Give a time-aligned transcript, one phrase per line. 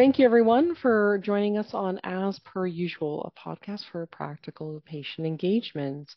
[0.00, 5.26] Thank you, everyone, for joining us on As Per Usual, a podcast for practical patient
[5.26, 6.10] engagement.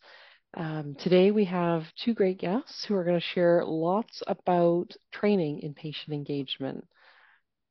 [0.56, 5.60] Um, today, we have two great guests who are going to share lots about training
[5.64, 6.88] in patient engagement.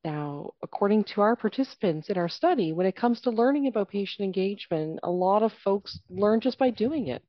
[0.05, 4.23] Now, according to our participants in our study, when it comes to learning about patient
[4.23, 7.25] engagement, a lot of folks learn just by doing it.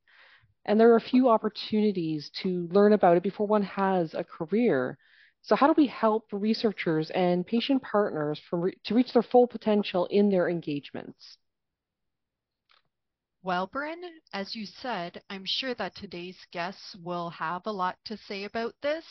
[0.66, 4.98] And there are a few opportunities to learn about it before one has a career.
[5.44, 10.06] So, how do we help researchers and patient partners re- to reach their full potential
[10.06, 11.36] in their engagements?
[13.42, 18.16] Well, Bryn, as you said, I'm sure that today's guests will have a lot to
[18.16, 19.04] say about this.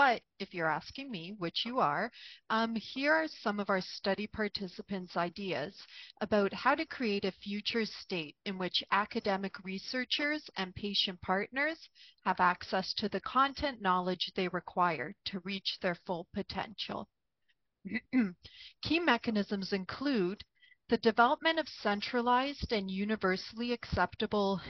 [0.00, 2.10] But if you're asking me, which you are,
[2.48, 5.76] um, here are some of our study participants' ideas
[6.22, 11.76] about how to create a future state in which academic researchers and patient partners
[12.24, 17.06] have access to the content knowledge they require to reach their full potential.
[18.82, 20.42] Key mechanisms include
[20.90, 24.60] the development of centralized and universally acceptable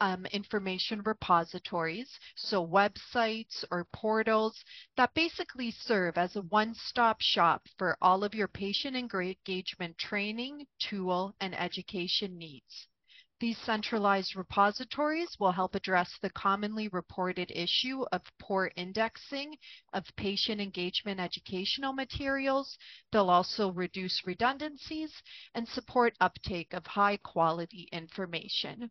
[0.00, 4.64] um, information repositories, so websites or portals
[4.96, 11.34] that basically serve as a one-stop shop for all of your patient engagement training, tool,
[11.40, 12.86] and education needs.
[13.44, 19.58] These centralized repositories will help address the commonly reported issue of poor indexing
[19.92, 22.78] of patient engagement educational materials.
[23.12, 25.12] They'll also reduce redundancies
[25.54, 28.90] and support uptake of high quality information.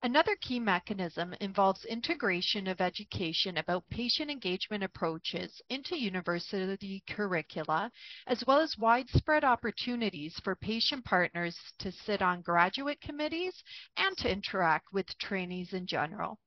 [0.00, 7.90] Another key mechanism involves integration of education about patient engagement approaches into university curricula,
[8.28, 13.64] as well as widespread opportunities for patient partners to sit on graduate committees
[13.96, 16.38] and to interact with trainees in general.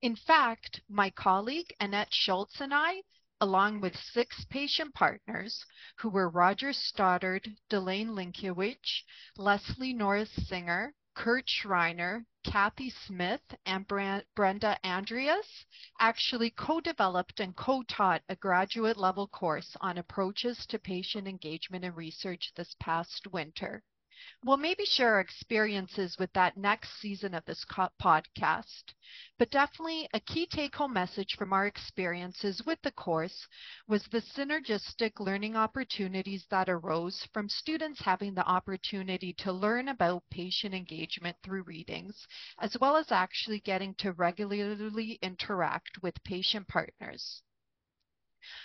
[0.00, 3.02] In fact, my colleague Annette Schultz and I
[3.42, 5.66] along with six patient partners
[5.96, 9.02] who were Roger Stoddard, Delane Linkiewicz,
[9.36, 15.64] Leslie Norris Singer, Kurt Schreiner, Kathy Smith, and Brenda Andreas
[15.98, 22.52] actually co-developed and co-taught a graduate level course on approaches to patient engagement and research
[22.54, 23.82] this past winter.
[24.44, 27.64] We'll maybe share our experiences with that next season of this
[28.00, 28.94] podcast.
[29.38, 33.46] But definitely a key take home message from our experiences with the course
[33.86, 40.22] was the synergistic learning opportunities that arose from students having the opportunity to learn about
[40.30, 42.26] patient engagement through readings,
[42.58, 47.42] as well as actually getting to regularly interact with patient partners.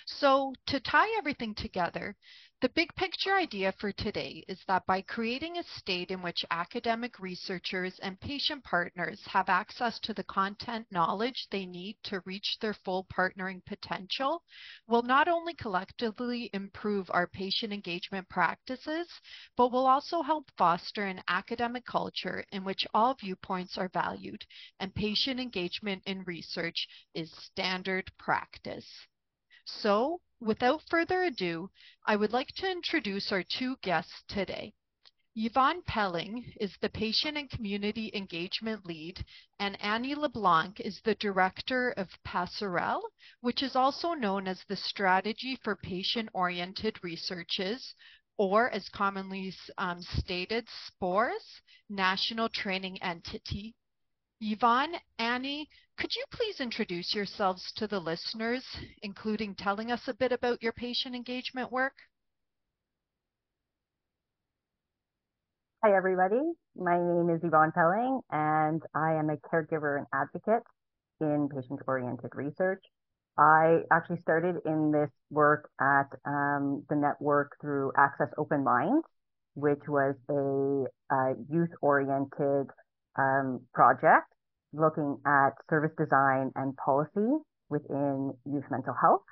[0.05, 2.15] So to tie everything together,
[2.61, 7.19] the big picture idea for today is that by creating a state in which academic
[7.19, 12.75] researchers and patient partners have access to the content knowledge they need to reach their
[12.75, 14.43] full partnering potential
[14.87, 19.07] will not only collectively improve our patient engagement practices,
[19.57, 24.45] but will also help foster an academic culture in which all viewpoints are valued
[24.79, 29.07] and patient engagement in research is standard practice.
[29.65, 31.69] So, without further ado,
[32.05, 34.73] I would like to introduce our two guests today.
[35.33, 39.25] Yvonne Pelling is the Patient and Community Engagement Lead,
[39.59, 43.03] and Annie LeBlanc is the Director of Passerelle,
[43.39, 47.95] which is also known as the Strategy for Patient-Oriented Researches,
[48.37, 53.73] or as commonly um, stated, SPOR's, National Training Entity.
[54.43, 55.69] Yvonne, Annie,
[55.99, 58.65] could you please introduce yourselves to the listeners,
[59.03, 61.93] including telling us a bit about your patient engagement work?
[65.83, 66.41] Hi, everybody.
[66.75, 70.63] My name is Yvonne Pelling, and I am a caregiver and advocate
[71.19, 72.83] in patient-oriented research.
[73.37, 79.05] I actually started in this work at um, the network through Access Open Minds,
[79.53, 82.67] which was a, a youth-oriented
[83.17, 84.27] um, project
[84.73, 89.23] looking at service design and policy within youth mental health.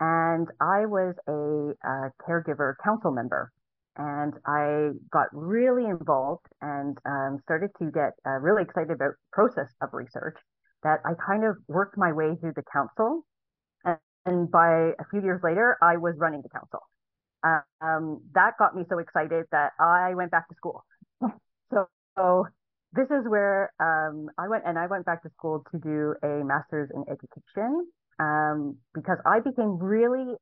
[0.00, 3.52] And I was a, a caregiver council member
[3.96, 9.68] and I got really involved and um, started to get uh, really excited about process
[9.80, 10.36] of research
[10.82, 13.24] that I kind of worked my way through the council.
[13.84, 16.80] And, and by a few years later, I was running the council.
[17.80, 20.84] Um, that got me so excited that I went back to school.
[21.70, 21.86] so,
[22.16, 22.46] so
[22.94, 26.44] this is where um, I went and I went back to school to do a
[26.44, 27.86] master's in education
[28.20, 30.36] um, because I became really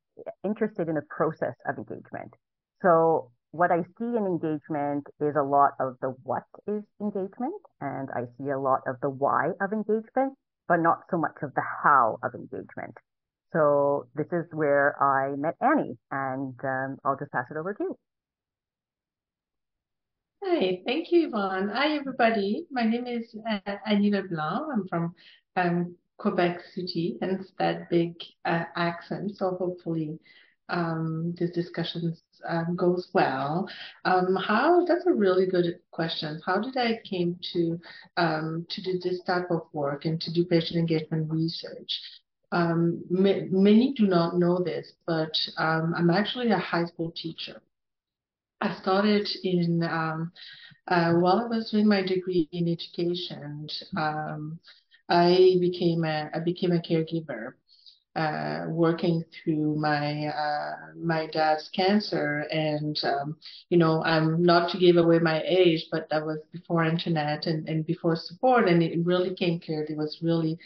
[0.44, 2.34] interested in the process of engagement.
[2.82, 8.08] So what I see in engagement is a lot of the what is engagement, and
[8.14, 10.34] I see a lot of the why of engagement,
[10.68, 12.96] but not so much of the how of engagement.
[13.52, 17.84] So this is where I met Annie, and um, I'll just pass it over to
[17.84, 17.96] you.
[20.44, 21.68] Hi, thank you, Yvonne.
[21.68, 22.66] Hi, everybody.
[22.68, 24.72] My name is uh, Annie LeBlanc.
[24.72, 25.14] I'm from
[25.54, 29.36] um, Quebec City, hence that big uh, accent.
[29.36, 30.18] So hopefully
[30.68, 32.16] um, this discussion
[32.48, 33.68] um, goes well.
[34.04, 34.84] Um, how?
[34.84, 36.40] That's a really good question.
[36.44, 37.80] How did I came to
[38.16, 42.00] um, to do this type of work and to do patient engagement research?
[42.50, 47.62] Um, many do not know this, but um, I'm actually a high school teacher.
[48.62, 50.32] I started in um,
[50.86, 53.68] uh, while I was doing my degree in education.
[53.96, 54.60] Um,
[55.08, 57.54] I became a I became a caregiver,
[58.14, 63.36] uh, working through my uh, my dad's cancer, and um,
[63.68, 67.68] you know I'm not to give away my age, but that was before internet and,
[67.68, 70.56] and before support, and it really came clear it was really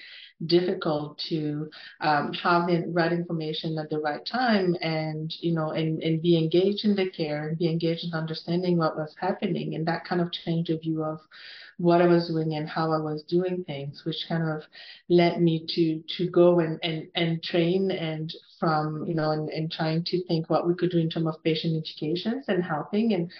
[0.44, 6.02] difficult to um, have the right information at the right time and you know and,
[6.02, 9.86] and be engaged in the care and be engaged in understanding what was happening and
[9.86, 11.20] that kind of changed the view of
[11.78, 14.62] what I was doing and how I was doing things, which kind of
[15.08, 19.70] led me to to go and and, and train and from you know and, and
[19.70, 23.30] trying to think what we could do in terms of patient educations and helping and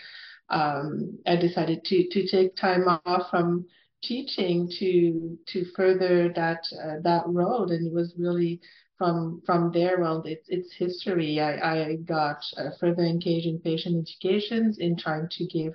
[0.49, 3.67] um, I decided to to take time off from
[4.03, 8.61] teaching to to further that uh, that road and it was really
[8.99, 11.41] from from there well it's it's history.
[11.41, 15.75] I i got uh, further engaged in patient educations in trying to give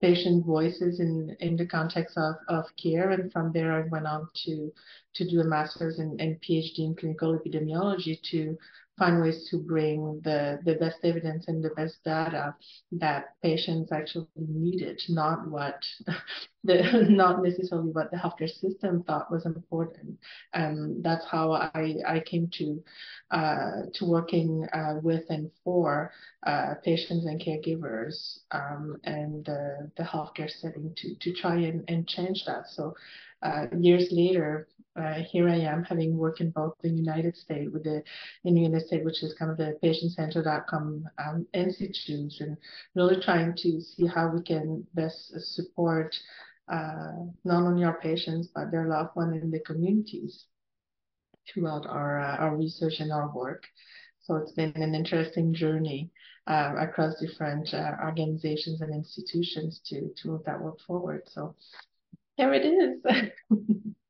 [0.00, 4.28] patient voices in in the context of of care and from there i went on
[4.44, 4.72] to
[5.14, 8.56] to do a master's and, and phd in clinical epidemiology to
[8.98, 12.54] find ways to bring the, the best evidence and the best data
[12.92, 15.82] that patients actually needed, not what
[16.64, 20.18] the not necessarily what the healthcare system thought was important.
[20.54, 22.82] Um, that's how I, I came to
[23.30, 26.12] uh, to working uh, with and for
[26.46, 32.08] uh, patients and caregivers um, and the, the healthcare setting to to try and, and
[32.08, 32.68] change that.
[32.68, 32.94] So
[33.42, 37.84] uh, years later, uh, here I am having worked in both the United States with
[37.84, 38.02] the
[38.44, 42.56] in the United States, which is kind of the Patient-Centered Outcomes um, institutes, and
[42.94, 46.16] really trying to see how we can best support
[46.68, 47.12] uh,
[47.44, 50.46] not only our patients but their loved ones in the communities
[51.46, 53.64] throughout our uh, our research and our work.
[54.22, 56.10] So it's been an interesting journey
[56.48, 61.22] uh, across different uh, organizations and institutions to to move that work forward.
[61.26, 61.54] So
[62.36, 63.32] here it is.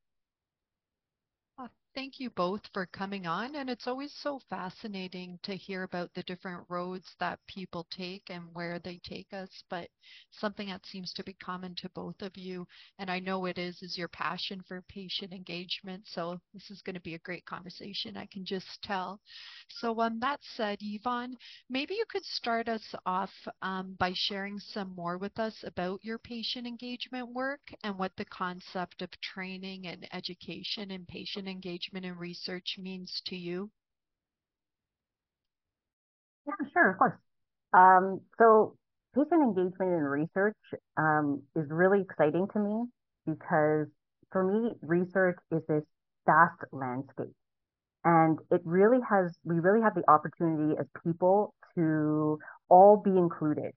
[1.96, 3.56] Thank you both for coming on.
[3.56, 8.42] And it's always so fascinating to hear about the different roads that people take and
[8.52, 9.48] where they take us.
[9.70, 9.88] But
[10.30, 12.66] something that seems to be common to both of you,
[12.98, 16.06] and I know it is, is your passion for patient engagement.
[16.06, 19.18] So this is going to be a great conversation, I can just tell.
[19.70, 21.34] So, um, that said, Yvonne,
[21.70, 23.32] maybe you could start us off
[23.62, 28.26] um, by sharing some more with us about your patient engagement work and what the
[28.26, 33.70] concept of training and education in patient engagement engagement and research means to you?
[36.46, 37.18] Yeah, sure, of course.
[37.72, 38.76] Um, so
[39.14, 40.56] patient engagement and research
[40.96, 42.84] um, is really exciting to me
[43.26, 43.86] because
[44.30, 45.82] for me, research is this
[46.26, 47.34] vast landscape.
[48.04, 53.72] And it really has, we really have the opportunity as people to all be included.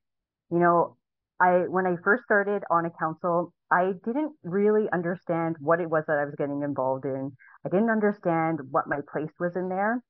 [0.51, 0.97] You know,
[1.39, 6.03] I, when I first started on a council, I didn't really understand what it was
[6.07, 7.31] that I was getting involved in.
[7.65, 10.03] I didn't understand what my place was in there,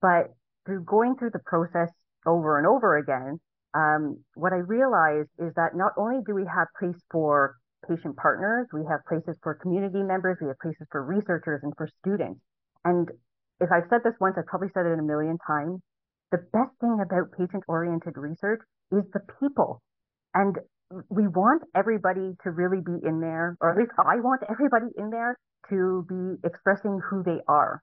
[0.00, 0.34] but
[0.66, 1.90] through going through the process
[2.26, 3.40] over and over again,
[3.74, 7.56] um, what I realized is that not only do we have place for
[7.88, 11.88] patient partners, we have places for community members, we have places for researchers and for
[12.00, 12.40] students.
[12.84, 13.10] And
[13.60, 15.80] if I've said this once, I've probably said it a million times.
[16.30, 18.60] The best thing about patient oriented research
[18.92, 19.82] is the people.
[20.38, 20.54] And
[21.10, 25.10] we want everybody to really be in there, or at least I want everybody in
[25.10, 25.36] there
[25.68, 27.82] to be expressing who they are.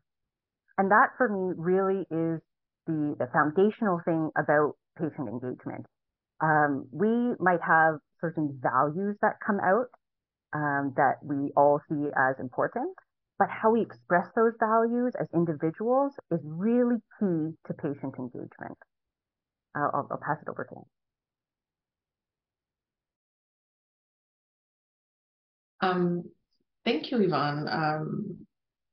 [0.77, 2.39] And that for me really is
[2.87, 5.85] the, the foundational thing about patient engagement.
[6.39, 9.91] Um, we might have certain values that come out
[10.53, 12.95] um, that we all see as important,
[13.37, 18.79] but how we express those values as individuals is really key to patient engagement.
[19.75, 20.85] I'll, I'll pass it over to him.
[25.85, 26.23] Um,
[26.85, 27.67] Thank you, Yvonne.
[27.67, 28.47] Um,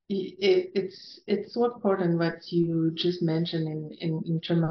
[0.08, 4.64] it, it's it's so important what you just mentioned in in, in terms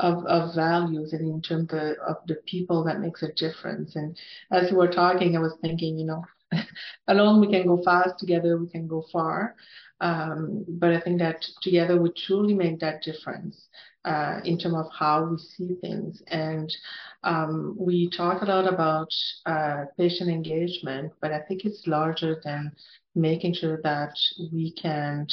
[0.00, 3.96] of, of of values and in terms of, of the people that makes a difference.
[3.96, 4.16] And
[4.52, 6.24] as we were talking, I was thinking, you know,
[7.08, 9.54] alone we can go fast, together we can go far.
[10.00, 13.68] Um, but I think that together we truly make that difference
[14.04, 16.22] uh, in terms of how we see things.
[16.28, 16.74] And
[17.22, 19.08] um, we talk a lot about
[19.46, 22.72] uh, patient engagement, but I think it's larger than
[23.14, 24.14] making sure that
[24.52, 25.26] we can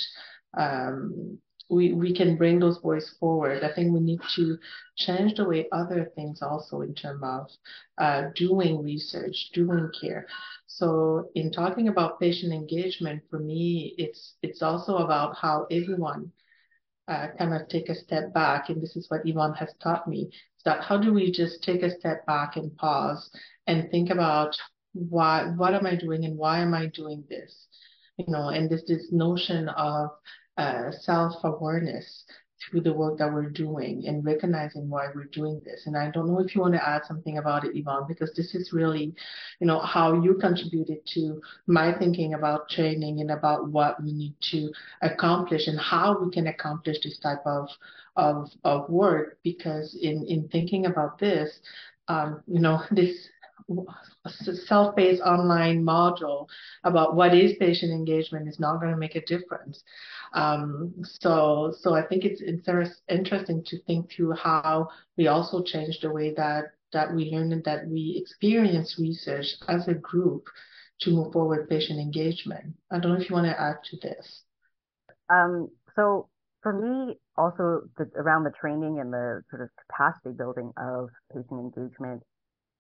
[0.58, 1.40] um,
[1.72, 3.64] we, we can bring those voices forward.
[3.64, 4.58] I think we need to
[4.98, 7.48] change the way other things also in terms of
[7.98, 10.28] uh, doing research, doing care.
[10.68, 16.32] So in talking about patient engagement, for me, it's it's also about how everyone
[17.08, 20.30] uh, kind of take a step back, and this is what Yvonne has taught me.
[20.32, 23.30] Is that how do we just take a step back and pause
[23.68, 24.56] and think about
[24.94, 27.68] why what am I doing and why am I doing this?
[28.18, 30.10] You know, and this this notion of
[30.58, 32.26] uh, self-awareness
[32.70, 35.84] through the work that we're doing and recognizing why we're doing this.
[35.86, 38.54] And I don't know if you want to add something about it, Yvonne, because this
[38.56, 39.14] is really,
[39.60, 44.36] you know, how you contributed to my thinking about training and about what we need
[44.52, 47.68] to accomplish and how we can accomplish this type of
[48.16, 49.38] of, of work.
[49.44, 51.60] Because in in thinking about this,
[52.08, 53.28] um, you know, this
[54.28, 56.48] self-paced online module
[56.84, 59.84] about what is patient engagement is not going to make a difference.
[60.34, 62.68] Um, so, so I think it's, it's
[63.10, 67.64] interesting to think through how we also change the way that that we learn and
[67.64, 70.46] that we experience research as a group
[71.00, 72.76] to move forward patient engagement.
[72.92, 74.44] I don't know if you want to add to this.
[75.30, 76.28] Um, so
[76.62, 81.74] for me, also the, around the training and the sort of capacity building of patient
[81.76, 82.24] engagement,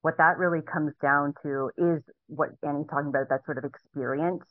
[0.01, 4.43] what that really comes down to is what Annie's talking about, that sort of experience.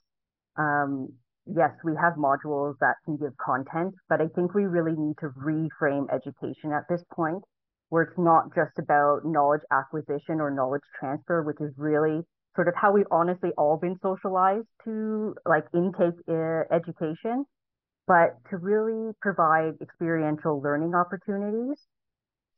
[0.57, 1.09] Um,
[1.47, 5.31] yes, we have modules that can give content, but I think we really need to
[5.31, 7.43] reframe education at this point,
[7.89, 12.23] where it's not just about knowledge acquisition or knowledge transfer, which is really
[12.55, 17.45] sort of how we've honestly all been socialized to like intake uh, education,
[18.07, 21.79] but to really provide experiential learning opportunities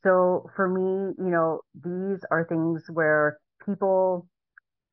[0.05, 4.27] so for me, you know, these are things where people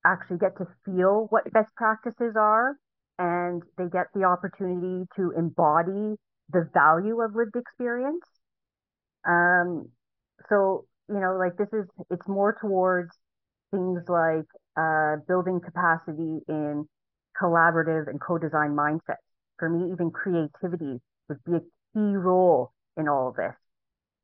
[0.05, 2.75] actually get to feel what best practices are
[3.17, 6.15] and they get the opportunity to embody
[6.51, 8.23] the value of lived experience.
[9.27, 9.89] Um,
[10.47, 13.09] so, you know, like this is, it's more towards
[13.71, 14.45] things like
[14.77, 16.87] uh, building capacity in
[17.39, 19.17] collaborative and co-design mindsets.
[19.57, 23.53] For me, even creativity would be a key role in all of this.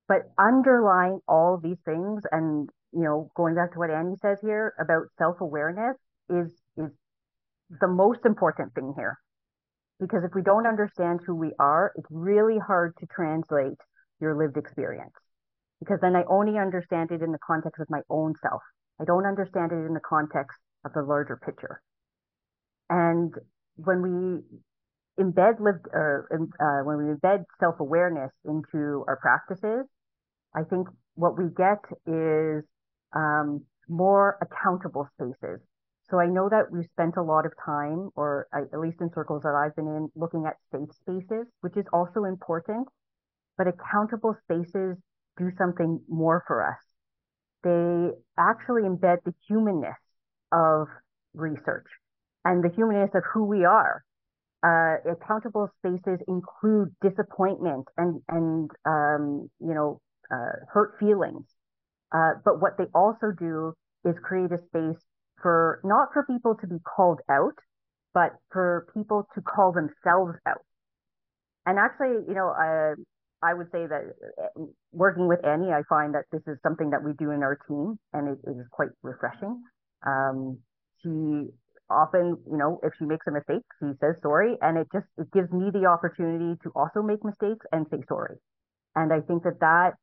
[0.07, 4.73] But underlying all these things, and you know, going back to what Annie says here
[4.79, 5.97] about self-awareness
[6.29, 6.91] is is
[7.81, 9.17] the most important thing here.
[9.99, 13.79] Because if we don't understand who we are, it's really hard to translate
[14.19, 15.13] your lived experience.
[15.79, 18.61] Because then I only understand it in the context of my own self.
[19.01, 21.81] I don't understand it in the context of the larger picture.
[22.89, 23.33] And
[23.75, 29.85] when we embed lived or uh, when we embed self-awareness into our practices,
[30.55, 32.63] I think what we get is
[33.15, 35.59] um, more accountable spaces.
[36.09, 39.41] So I know that we've spent a lot of time, or at least in circles
[39.43, 42.87] that I've been in, looking at safe spaces, which is also important.
[43.57, 44.97] But accountable spaces
[45.37, 46.77] do something more for us.
[47.63, 49.97] They actually embed the humanness
[50.51, 50.87] of
[51.33, 51.87] research
[52.43, 54.03] and the humanness of who we are.
[54.63, 60.01] Uh, accountable spaces include disappointment and and um, you know
[60.31, 61.45] uh, hurt feelings.
[62.11, 63.73] Uh, but what they also do
[64.05, 65.01] is create a space
[65.41, 67.55] for not for people to be called out,
[68.13, 70.63] but for people to call themselves out.
[71.65, 72.53] And actually, you know,
[73.45, 74.01] I would say that
[74.41, 77.57] uh, working with Annie, I find that this is something that we do in our
[77.67, 79.61] team, and it, it is quite refreshing.
[80.05, 80.59] Um,
[81.01, 81.49] she
[81.89, 85.31] often, you know, if she makes a mistake, she says sorry, and it just it
[85.31, 88.37] gives me the opportunity to also make mistakes and say sorry.
[88.95, 89.93] And I think that that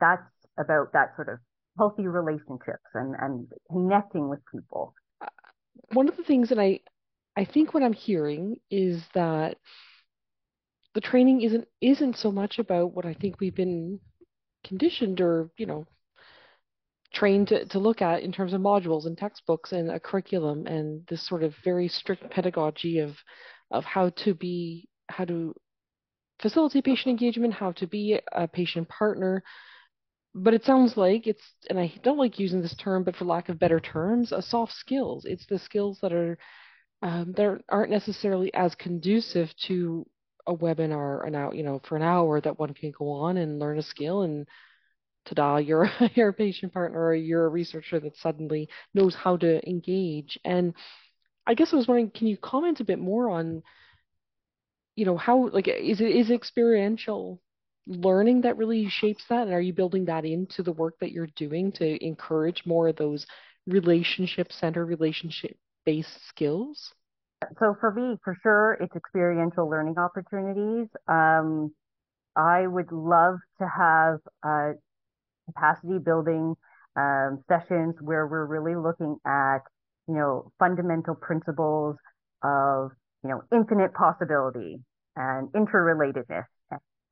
[0.00, 0.22] that's
[0.58, 1.38] about that sort of
[1.78, 4.94] healthy relationships and, and connecting with people.
[5.20, 5.26] Uh,
[5.92, 6.80] one of the things that I
[7.36, 9.56] I think what I'm hearing is that
[10.94, 14.00] the training isn't isn't so much about what I think we've been
[14.64, 15.86] conditioned or, you know,
[17.12, 21.06] trained to, to look at in terms of modules and textbooks and a curriculum and
[21.08, 23.16] this sort of very strict pedagogy of
[23.70, 25.54] of how to be how to
[26.40, 29.42] facilitate patient engagement, how to be a patient partner,
[30.34, 33.48] but it sounds like it's and i don't like using this term but for lack
[33.48, 35.24] of better terms a soft skills.
[35.24, 36.38] It's the skills that are
[37.02, 40.06] um, that aren't necessarily as conducive to
[40.46, 43.58] a webinar an hour you know for an hour that one can go on and
[43.58, 44.46] learn a skill and
[45.26, 49.66] ta-da you're, you're a patient partner or you're a researcher that suddenly knows how to
[49.68, 50.38] engage.
[50.44, 50.74] And
[51.46, 53.62] I guess I was wondering, can you comment a bit more on,
[54.94, 57.40] you know, how like is it is experiential
[57.86, 61.28] learning that really shapes that, and are you building that into the work that you're
[61.36, 63.26] doing to encourage more of those
[63.66, 66.92] relationship center, relationship based skills?
[67.58, 70.88] So for me, for sure, it's experiential learning opportunities.
[71.08, 71.72] Um,
[72.36, 74.72] I would love to have uh,
[75.46, 76.54] capacity building
[76.96, 79.60] um, sessions where we're really looking at,
[80.06, 81.96] you know, fundamental principles
[82.42, 82.90] of,
[83.24, 84.78] you know, infinite possibility
[85.16, 86.44] and interrelatedness,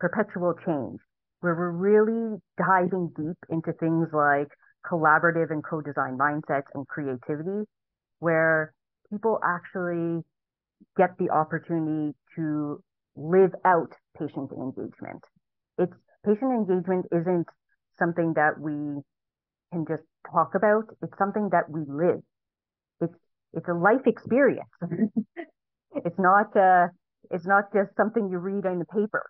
[0.00, 1.00] perpetual change,
[1.40, 4.48] where we're really diving deep into things like
[4.88, 7.68] collaborative and co-design mindsets and creativity,
[8.20, 8.72] where
[9.10, 10.22] people actually
[10.96, 12.82] get the opportunity to
[13.16, 15.22] live out patient engagement.
[15.78, 17.46] It's patient engagement isn't
[17.98, 19.02] something that we
[19.72, 20.84] can just talk about.
[21.02, 22.20] It's something that we live.
[23.00, 23.14] It's
[23.52, 24.68] it's a life experience.
[25.94, 26.88] it's not uh,
[27.30, 29.24] it's not just something you read in the paper.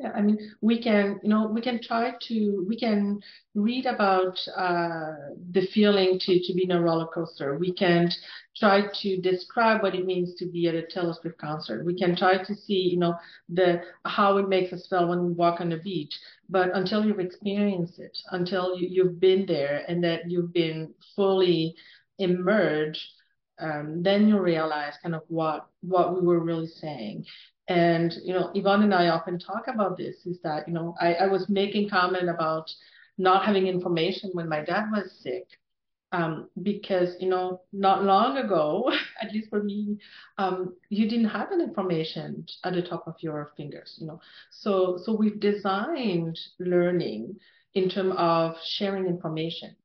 [0.00, 3.20] Yeah, I mean, we can, you know, we can try to, we can
[3.54, 5.12] read about uh,
[5.52, 7.58] the feeling to, to be in a roller coaster.
[7.58, 8.10] We can
[8.56, 11.84] try to describe what it means to be at a Taylor Swift concert.
[11.84, 13.14] We can try to see, you know,
[13.50, 16.18] the how it makes us feel when we walk on the beach.
[16.48, 21.74] But until you've experienced it, until you, you've been there and that you've been fully
[22.18, 23.06] immersed,
[23.58, 27.26] um, then you realize kind of what what we were really saying.
[27.70, 31.14] And, you know, Yvonne and I often talk about this is that, you know, I,
[31.14, 32.68] I was making comment about
[33.16, 35.46] not having information when my dad was sick.
[36.12, 38.90] Um, because, you know, not long ago,
[39.22, 39.98] at least for me,
[40.38, 44.20] um, you didn't have that information at the top of your fingers, you know.
[44.50, 47.36] So, so we've designed learning
[47.74, 49.76] in terms of sharing information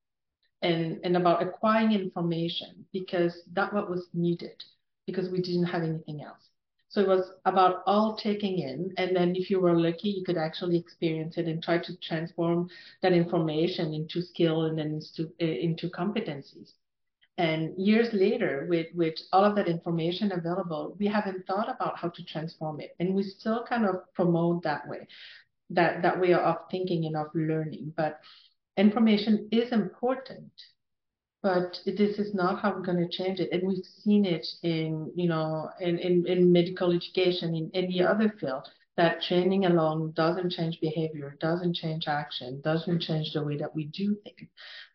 [0.63, 4.63] and, and about acquiring information because that what was needed
[5.05, 6.49] because we didn't have anything else.
[6.95, 10.37] So it was about all taking in, and then if you were lucky, you could
[10.37, 12.70] actually experience it and try to transform
[13.01, 16.72] that information into skill and then into, eh, into competencies.
[17.37, 22.07] And years later, with, with all of that information available, we haven't thought about how
[22.07, 22.96] to transform it.
[23.01, 25.05] And we still kind of promote that way,
[25.72, 27.91] that, that way of thinking and of learning.
[27.98, 28.22] But
[28.77, 30.50] information is important
[31.46, 33.50] but this is not how we're going to change it.
[33.51, 38.34] And we've seen it in, you know, in, in, in medical education, in any other
[38.40, 43.75] field, that training alone doesn't change behavior, doesn't change action, doesn't change the way that
[43.75, 44.50] we do things.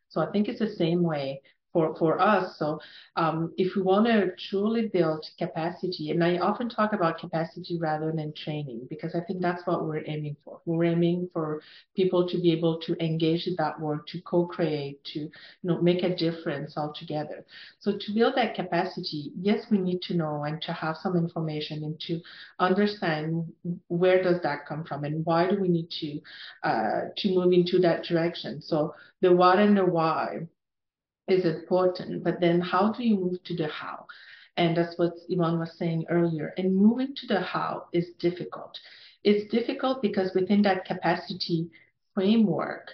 [0.09, 1.41] So I think it's the same way
[1.73, 2.57] for, for us.
[2.59, 2.81] So
[3.17, 8.13] um, if we want to truly build capacity, and I often talk about capacity rather
[8.13, 10.61] than training, because I think that's what we're aiming for.
[10.65, 11.61] We're aiming for
[11.95, 15.31] people to be able to engage in that work, to co-create, to you
[15.63, 17.45] know make a difference altogether.
[17.79, 21.85] So to build that capacity, yes, we need to know and to have some information
[21.85, 22.21] and to
[22.59, 23.53] understand
[23.89, 26.21] where does that come from and why do we need to
[26.69, 28.61] uh, to move into that direction.
[28.61, 30.47] So the what and the why
[31.33, 34.07] is important, but then how do you move to the how?
[34.57, 36.53] And that's what Yvonne was saying earlier.
[36.57, 38.79] And moving to the how is difficult.
[39.23, 41.71] It's difficult because within that capacity
[42.15, 42.91] framework,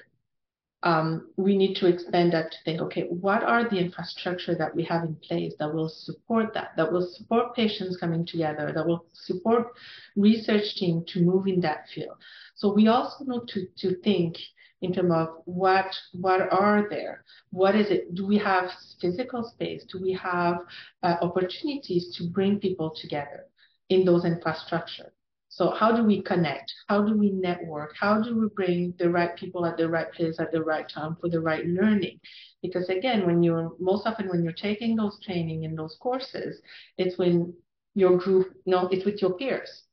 [0.82, 4.84] um, we need to expand that to think, okay, what are the infrastructure that we
[4.84, 9.04] have in place that will support that, that will support patients coming together, that will
[9.12, 9.72] support
[10.14, 12.16] research team to move in that field.
[12.54, 14.36] So we also need to, to think
[14.82, 17.24] in terms of what what are there?
[17.50, 18.14] What is it?
[18.14, 19.84] Do we have physical space?
[19.90, 20.58] Do we have
[21.02, 23.44] uh, opportunities to bring people together
[23.88, 25.12] in those infrastructure?
[25.48, 26.70] So how do we connect?
[26.88, 27.94] How do we network?
[27.98, 31.16] How do we bring the right people at the right place at the right time
[31.20, 32.20] for the right learning?
[32.62, 36.60] Because again when you're most often when you're taking those training in those courses
[36.98, 37.54] it's when
[37.94, 39.85] your group know it's with your peers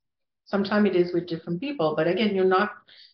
[0.54, 2.70] sometimes it is with different people but again you're not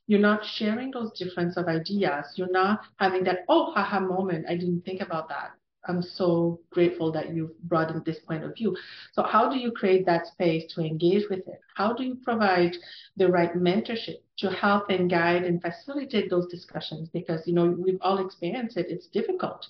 [0.09, 2.25] you're not sharing those difference of ideas.
[2.35, 4.47] You're not having that, oh, haha moment.
[4.49, 5.51] I didn't think about that.
[5.87, 8.75] I'm so grateful that you've brought in this point of view.
[9.13, 11.61] So how do you create that space to engage with it?
[11.75, 12.75] How do you provide
[13.17, 17.09] the right mentorship to help and guide and facilitate those discussions?
[17.09, 18.87] Because, you know, we've all experienced it.
[18.89, 19.67] It's difficult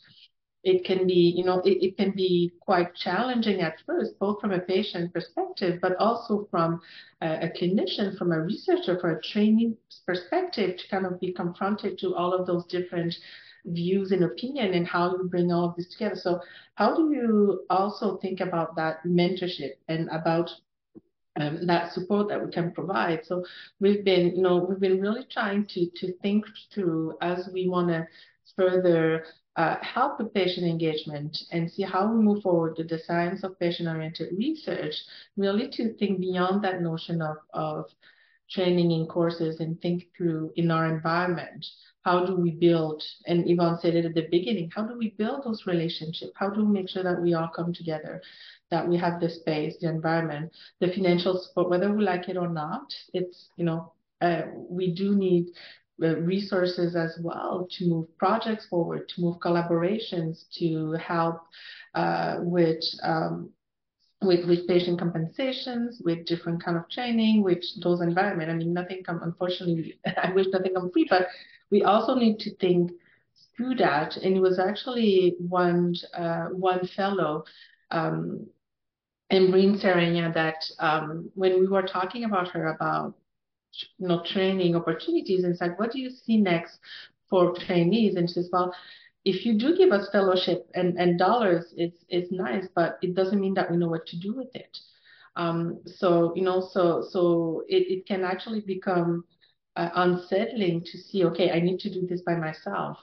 [0.64, 4.52] it can be, you know, it, it, can be quite challenging at first, both from
[4.52, 6.82] a patient perspective, but also from
[7.22, 11.98] a, a, clinician, from a researcher, for a training perspective, to kind of be confronted
[12.00, 13.16] to all of those different
[13.66, 16.16] views and opinion and how you bring all of this together.
[16.16, 16.42] So
[16.76, 20.50] how do you also think about that mentorship and about
[21.40, 23.26] um, that support that we can provide.
[23.26, 23.46] So
[23.80, 26.44] we've been, you know, we've been really trying to to think
[26.74, 28.08] through as we want to
[28.58, 29.24] further
[29.60, 33.60] uh, help with patient engagement and see how we move forward with the science of
[33.60, 34.96] patient-oriented research,
[35.36, 37.84] really to think beyond that notion of, of
[38.50, 41.66] training in courses and think through in our environment.
[42.04, 45.44] How do we build, and Yvonne said it at the beginning, how do we build
[45.44, 46.32] those relationships?
[46.36, 48.22] How do we make sure that we all come together,
[48.72, 52.48] that we have the space, the environment, the financial support, whether we like it or
[52.48, 52.94] not?
[53.14, 53.92] It's, you know,
[54.22, 55.48] uh, we do need
[56.00, 61.42] resources as well to move projects forward, to move collaborations, to help
[61.96, 63.50] uh, with um,
[64.22, 68.50] with with patient compensations, with different kind of training, with those environment.
[68.50, 69.22] I mean, nothing come.
[69.24, 71.28] Unfortunately, I wish nothing come free, but
[71.72, 72.92] we also need to think
[73.56, 74.18] through that.
[74.18, 77.44] And it was actually one uh, one fellow.
[77.92, 78.48] Um,
[79.32, 83.14] Embreen Serenya that um, when we were talking about her about
[83.98, 86.80] you know, training opportunities and said, what do you see next
[87.30, 88.16] for trainees?
[88.16, 88.74] And she says, well,
[89.26, 93.40] if you do give us fellowship and, and dollars, it's, it's nice, but it doesn't
[93.40, 94.78] mean that we know what to do with it.
[95.36, 99.26] Um, so, you know, so, so it, it can actually become
[99.76, 102.98] uh, unsettling to see, okay, I need to do this by myself.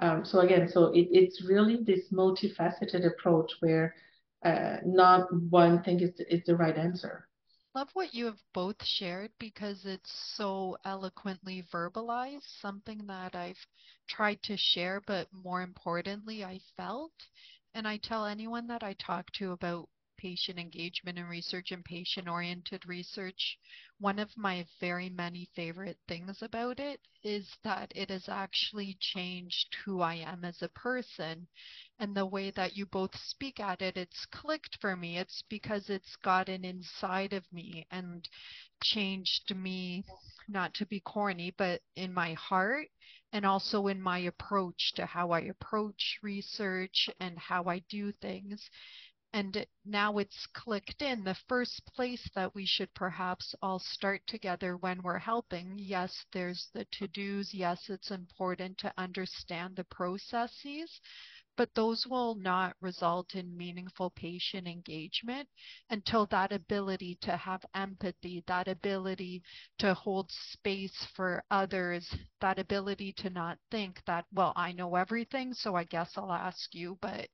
[0.00, 3.94] Um, so again, so it, it's really this multifaceted approach where
[4.44, 7.27] uh, not one thing is, is the right answer
[7.78, 13.64] love what you have both shared because it's so eloquently verbalized, something that I've
[14.08, 17.12] tried to share, but more importantly, I felt.
[17.74, 19.88] And I tell anyone that I talk to about
[20.18, 23.58] patient engagement and research and patient oriented research,
[23.98, 29.74] one of my very many favorite things about it is that it has actually changed
[29.84, 31.46] who I am as a person
[31.98, 35.18] and the way that you both speak at it, it's clicked for me.
[35.18, 38.28] It's because it's gotten inside of me and
[38.82, 40.04] changed me,
[40.48, 42.88] not to be corny, but in my heart
[43.32, 48.70] and also in my approach to how I approach research and how I do things.
[49.32, 51.24] And now it's clicked in.
[51.24, 55.78] The first place that we should perhaps all start together when we're helping.
[55.78, 57.52] Yes, there's the to dos.
[57.52, 61.00] Yes, it's important to understand the processes
[61.58, 65.48] but those will not result in meaningful patient engagement
[65.90, 69.42] until that ability to have empathy, that ability
[69.76, 72.08] to hold space for others,
[72.40, 76.72] that ability to not think that, well, I know everything, so I guess I'll ask
[76.72, 77.28] you, but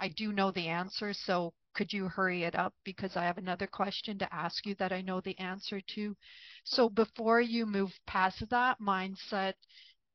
[0.00, 3.66] I do know the answer, so could you hurry it up because I have another
[3.66, 6.16] question to ask you that I know the answer to.
[6.64, 9.54] So before you move past that mindset,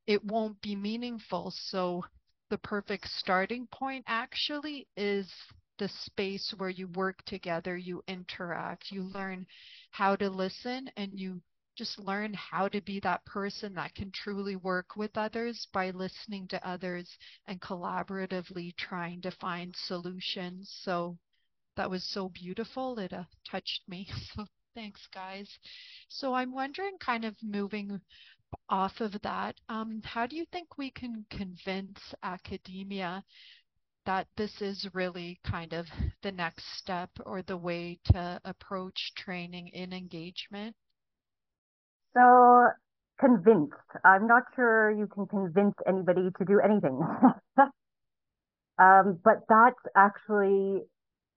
[0.08, 1.54] it won't be meaningful.
[1.56, 2.04] So
[2.50, 5.32] the perfect starting point actually is
[5.80, 9.46] the space where you work together, you interact, you learn
[9.91, 11.41] how to listen, and you
[11.75, 16.47] just learn how to be that person that can truly work with others by listening
[16.49, 20.71] to others and collaboratively trying to find solutions.
[20.83, 21.17] So
[21.75, 22.99] that was so beautiful.
[22.99, 24.07] It uh, touched me.
[24.36, 25.59] So thanks, guys.
[26.09, 28.01] So I'm wondering, kind of moving
[28.69, 33.23] off of that, um, how do you think we can convince academia
[34.05, 35.88] that this is really kind of
[36.23, 40.75] the next step or the way to approach training in engagement?
[42.15, 42.69] So,
[43.19, 43.73] convinced.
[44.04, 46.99] I'm not sure you can convince anybody to do anything.
[48.80, 50.82] um, but that's actually,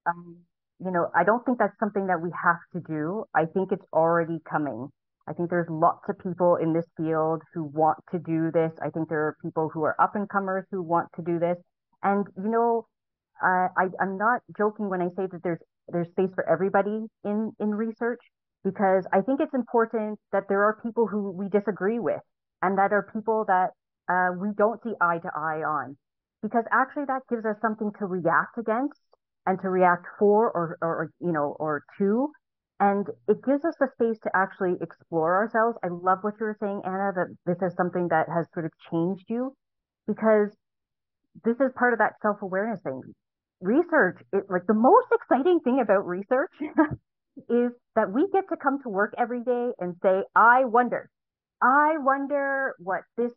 [0.06, 0.38] um,
[0.84, 3.24] you know, I don't think that's something that we have to do.
[3.34, 4.88] I think it's already coming.
[5.28, 8.72] I think there's lots of people in this field who want to do this.
[8.82, 11.56] I think there are people who are up and comers who want to do this.
[12.02, 12.86] And you know,
[13.42, 15.58] I, I'm not joking when I say that there's
[15.88, 18.20] there's space for everybody in in research
[18.66, 22.20] because I think it's important that there are people who we disagree with
[22.62, 23.70] and that are people that
[24.10, 25.96] uh, we don't see eye to eye on
[26.42, 28.98] because actually that gives us something to react against
[29.46, 32.28] and to react for or, or you know or to
[32.80, 35.78] and it gives us the space to actually explore ourselves.
[35.82, 38.72] I love what you were saying, Anna, that this is something that has sort of
[38.90, 39.54] changed you
[40.06, 40.50] because
[41.44, 43.00] this is part of that self awareness thing.
[43.60, 46.52] Research, it, like the most exciting thing about research
[47.48, 51.10] is that we get to come to work every day and say, I wonder,
[51.62, 53.32] I wonder what this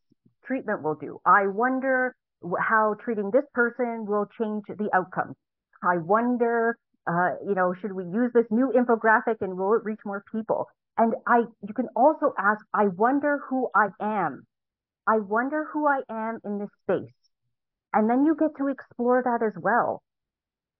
[0.46, 1.20] treatment will do.
[1.26, 2.16] I wonder
[2.60, 5.36] how treating this person will change the outcome.
[5.84, 6.78] I wonder
[7.10, 10.68] uh, you know, should we use this new infographic and will it reach more people?
[10.98, 14.46] And I, you can also ask, I wonder who I am.
[15.08, 17.14] I wonder who I am in this space.
[17.94, 20.04] And then you get to explore that as well.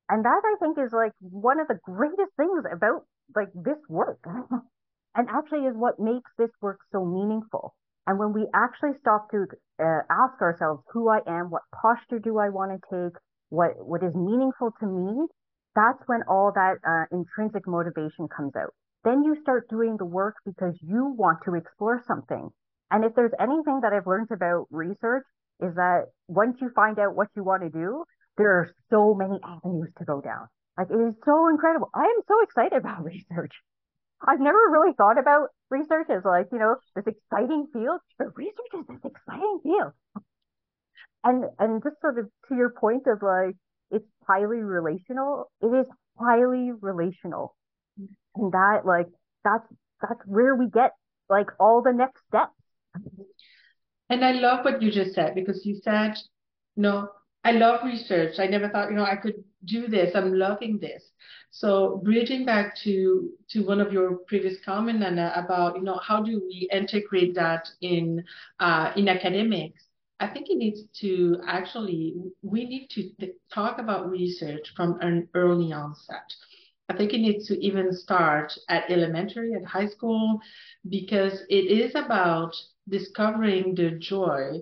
[0.10, 4.20] And that I think is like one of the greatest things about like this work.
[5.16, 7.76] and actually is what makes this work so meaningful.
[8.08, 9.46] And when we actually stop to
[9.80, 13.16] uh, ask ourselves who I am, what posture do I want to take,
[13.50, 15.28] what what is meaningful to me,
[15.76, 18.74] that's when all that uh, intrinsic motivation comes out.
[19.04, 22.50] Then you start doing the work because you want to explore something.
[22.92, 25.26] And if there's anything that I've learned about research
[25.62, 28.04] is that once you find out what you want to do,
[28.40, 30.48] there are so many avenues to go down.
[30.78, 31.90] Like it is so incredible.
[31.94, 33.54] I am so excited about research.
[34.26, 38.74] I've never really thought about research as like, you know, this exciting field, but research
[38.80, 39.92] is this exciting field.
[41.24, 43.56] And and just sort of to your point of like
[43.92, 47.56] it's highly relational, it is highly relational.
[48.36, 49.08] And that like
[49.44, 49.68] that's
[50.02, 50.92] that's where we get
[51.30, 52.54] like all the next steps.
[54.10, 56.16] And I love what you just said because you said,
[56.76, 57.10] you know,
[57.44, 58.40] I love research.
[58.40, 60.16] I never thought, you know, I could do this.
[60.16, 61.04] I'm loving this.
[61.52, 66.22] So bridging back to to one of your previous comments, Anna, about you know how
[66.22, 68.24] do we integrate that in
[68.60, 69.84] uh, in academics?
[70.20, 73.12] I think it needs to actually we need to
[73.54, 76.34] talk about research from an early onset.
[76.90, 80.40] I think it needs to even start at elementary, at high school,
[80.88, 82.56] because it is about
[82.88, 84.62] discovering the joy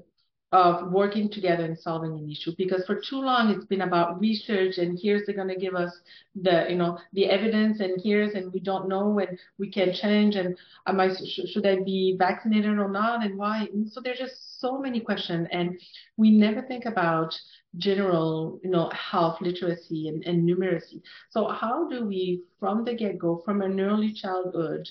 [0.54, 2.54] of working together and solving an issue.
[2.58, 5.92] Because for too long it's been about research and here's they're going to give us
[6.36, 10.36] the you know the evidence and here's and we don't know and we can change
[10.36, 10.58] and
[10.88, 13.68] am I should I be vaccinated or not and why?
[13.74, 15.48] And so there's just so many questions.
[15.52, 15.78] And
[16.16, 17.38] we never think about
[17.76, 21.02] general you know health literacy and, and numeracy.
[21.30, 24.88] So how do we from the get-go from an early childhood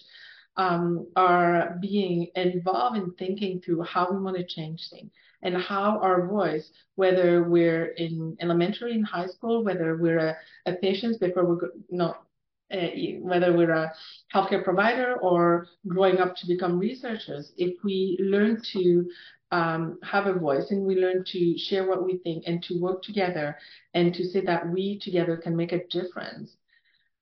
[0.58, 5.10] um, are being involved in thinking through how we want to change things
[5.46, 10.72] and how our voice, whether we're in elementary in high school, whether we're a, a
[10.72, 12.24] patient before we're not,
[12.72, 12.88] uh,
[13.20, 13.92] whether we're a
[14.34, 19.08] healthcare provider or growing up to become researchers, if we learn to
[19.52, 23.04] um, have a voice and we learn to share what we think and to work
[23.04, 23.56] together
[23.94, 26.56] and to say that we together can make a difference,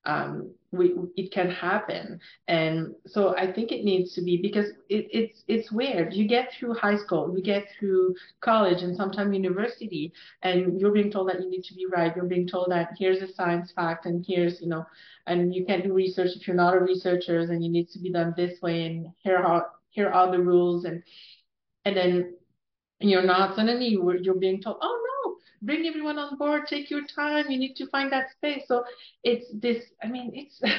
[0.06, 2.20] um, we, it can happen.
[2.48, 6.12] And so I think it needs to be because it, it's it's weird.
[6.12, 10.12] You get through high school, you get through college, and sometimes university,
[10.42, 12.14] and you're being told that you need to be right.
[12.14, 14.84] You're being told that here's a science fact, and here's you know,
[15.26, 18.10] and you can't do research if you're not a researcher, and you need to be
[18.12, 21.02] done this way, and here are here are the rules, and
[21.84, 22.34] and then
[23.00, 25.13] you're not suddenly you're being told, oh no
[25.62, 28.62] bring everyone on board, take your time, you need to find that space.
[28.66, 28.84] So
[29.22, 30.60] it's this, I mean, it's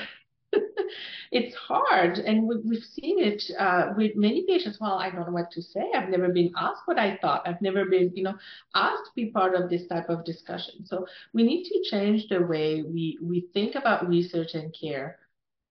[1.32, 4.78] it's hard and we, have seen it uh, with many patients.
[4.80, 5.84] Well i don't know what to say.
[5.94, 7.48] I've never been asked what i thought.
[7.48, 8.36] I've never been you know
[8.74, 10.86] asked to be part of this type of discussion.
[10.86, 15.20] So we need to change the way we we think about research and care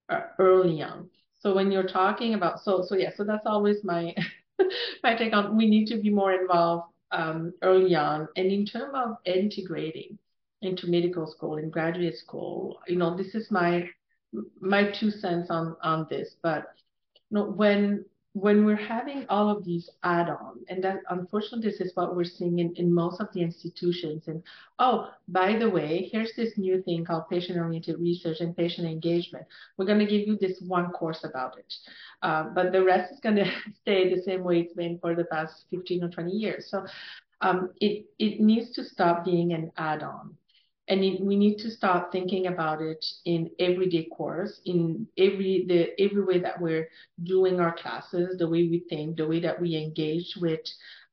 [0.08, 1.08] uh, early on.
[1.40, 4.14] So when you're talking about so so yeah so that's always my
[5.02, 8.28] my take on we need to be more involved um, early on.
[8.36, 10.18] And in terms of integrating
[10.62, 13.88] into medical school and graduate school, you know, this is my
[14.60, 16.36] my two cents on on this.
[16.42, 16.66] But
[17.30, 21.94] you know, when when we're having all of these add-on, and that unfortunately this is
[21.94, 24.24] what we're seeing in, in most of the institutions.
[24.26, 24.42] And
[24.80, 29.46] oh, by the way, here's this new thing called patient-oriented research and patient engagement.
[29.76, 31.74] We're going to give you this one course about it,
[32.22, 33.50] uh, but the rest is going to
[33.82, 36.66] stay the same way it's been for the past 15 or 20 years.
[36.68, 36.84] So
[37.40, 40.36] um, it it needs to stop being an add-on
[40.88, 46.22] and we need to start thinking about it in everyday course in every the every
[46.24, 46.88] way that we're
[47.22, 50.60] doing our classes the way we think the way that we engage with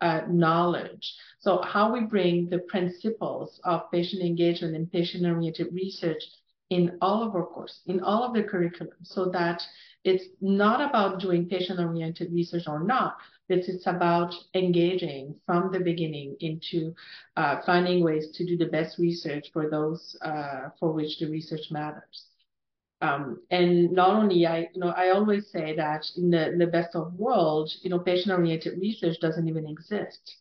[0.01, 1.13] uh, knowledge.
[1.39, 6.23] So how we bring the principles of patient engagement and patient oriented research
[6.71, 9.61] in all of our course in all of the curriculum so that
[10.03, 13.17] it's not about doing patient oriented research or not
[13.51, 16.95] but it's about engaging from the beginning into
[17.35, 21.69] uh, finding ways to do the best research for those uh, for which the research
[21.69, 22.27] matters.
[23.01, 26.67] Um, and not only I, you know, I always say that in the, in the
[26.67, 30.37] best of worlds, you know, patient-oriented research doesn't even exist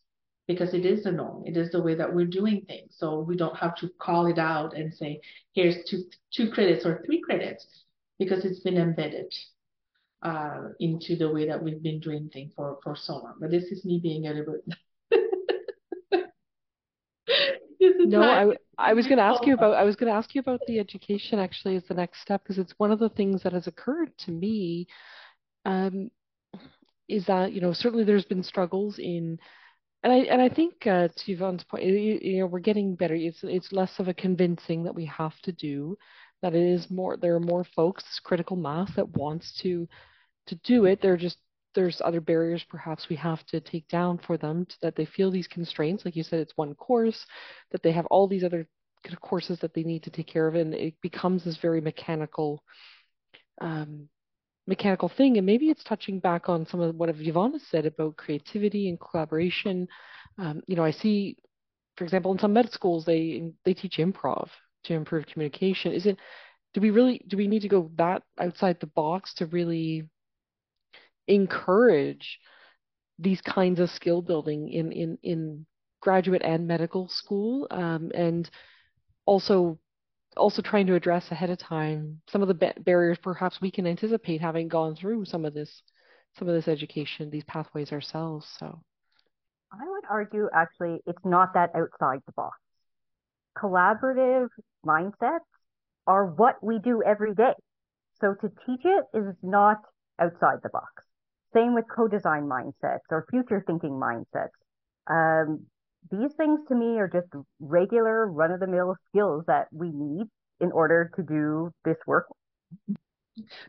[0.50, 1.44] because it is the norm.
[1.46, 2.96] It is the way that we're doing things.
[2.98, 5.20] So we don't have to call it out and say,
[5.52, 6.02] here's two,
[6.34, 7.64] two credits or three credits
[8.18, 9.32] because it's been embedded
[10.22, 13.34] uh, into the way that we've been doing things for, for so long.
[13.40, 14.56] But this is me being a little
[15.12, 16.24] bit.
[18.08, 20.40] no, I, I was going to ask you about I was going to ask you
[20.40, 23.52] about the education actually as the next step because it's one of the things that
[23.52, 24.88] has occurred to me.
[25.64, 26.10] Um,
[27.08, 29.38] is that you know certainly there's been struggles in
[30.02, 33.14] and I and I think uh, to Yvonne's point, you, you, know, we're getting better.
[33.14, 35.96] It's it's less of a convincing that we have to do.
[36.42, 37.16] That it is more.
[37.16, 39.86] There are more folks, critical mass, that wants to
[40.46, 41.02] to do it.
[41.02, 41.38] They're just
[41.74, 45.30] there's other barriers perhaps we have to take down for them to, that they feel
[45.30, 46.04] these constraints.
[46.04, 47.26] Like you said, it's one course,
[47.70, 48.66] that they have all these other
[49.20, 52.62] courses that they need to take care of, and it becomes this very mechanical.
[53.60, 54.08] Um,
[54.70, 58.16] mechanical thing and maybe it's touching back on some of what Yvonne has said about
[58.16, 59.88] creativity and collaboration.
[60.38, 61.36] Um, you know I see
[61.96, 64.48] for example in some med schools they they teach improv
[64.84, 65.92] to improve communication.
[65.92, 66.16] Is it
[66.72, 70.08] do we really do we need to go that outside the box to really
[71.26, 72.38] encourage
[73.18, 75.66] these kinds of skill building in in in
[76.00, 77.66] graduate and medical school?
[77.72, 78.48] Um, and
[79.26, 79.78] also
[80.36, 84.40] also trying to address ahead of time some of the barriers perhaps we can anticipate
[84.40, 85.82] having gone through some of this
[86.38, 88.80] some of this education these pathways ourselves so
[89.72, 92.56] i would argue actually it's not that outside the box
[93.56, 94.48] collaborative
[94.86, 95.40] mindsets
[96.06, 97.54] are what we do every day.
[98.20, 99.78] So to teach it is not
[100.18, 101.04] outside the box.
[101.54, 104.50] Same with co-design mindsets or future thinking mindsets.
[105.08, 105.66] Um,
[106.10, 107.28] these things to me are just
[107.60, 110.26] regular run-of-the-mill skills that we need
[110.60, 112.26] in order to do this work.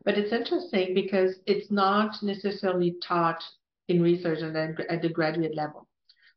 [0.04, 3.44] But it's interesting because it's not necessarily taught
[3.88, 5.88] in research and at the graduate level.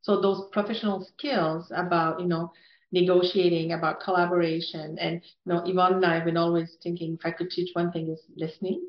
[0.03, 2.53] So those professional skills about, you know,
[2.93, 4.97] negotiating, about collaboration.
[5.01, 7.91] And you know, Yvonne and I have been always thinking if I could teach one
[7.91, 8.83] thing is listening.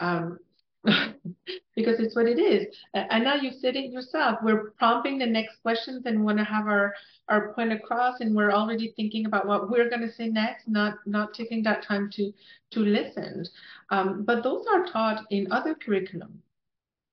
[0.00, 0.38] Um,
[1.76, 2.74] because it's what it is.
[2.94, 4.38] And now you've said it yourself.
[4.42, 6.94] We're prompting the next questions and want to have our,
[7.28, 10.98] our point across, and we're already thinking about what we're going to say next, not
[11.06, 12.32] not taking that time to
[12.72, 13.44] to listen.
[13.90, 16.42] Um, but those are taught in other curriculum.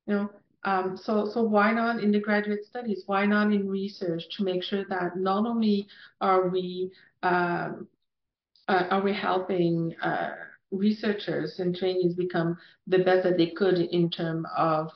[0.08, 0.30] You know,
[0.66, 3.04] um, so, so why not in the graduate studies?
[3.06, 5.88] Why not in research to make sure that not only
[6.22, 7.88] are we um,
[8.68, 10.36] uh, are we helping uh,
[10.74, 12.58] researchers and trainees become
[12.88, 14.90] the best that they could in terms of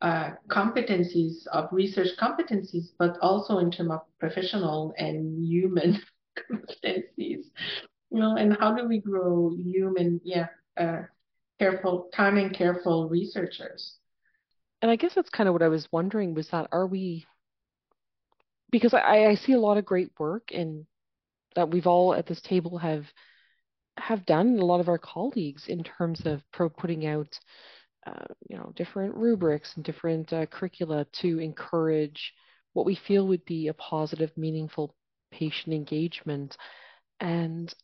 [0.00, 6.00] uh, competencies of research competencies, but also in terms of professional and human
[6.50, 7.44] competencies.
[8.10, 11.02] You know, and how do we grow human, yeah, uh,
[11.58, 13.98] careful, kind and careful researchers?
[14.84, 17.24] and I guess that's kind of what I was wondering was that are we
[18.70, 20.84] because I, I see a lot of great work and
[21.56, 23.06] that we've all at this table have
[23.96, 27.38] have done a lot of our colleagues in terms of pro putting out
[28.06, 32.32] uh, you know different rubrics and different uh, curricula to encourage
[32.72, 34.94] what we feel would be a positive meaningful
[35.32, 36.56] patient engagement
[37.20, 37.74] and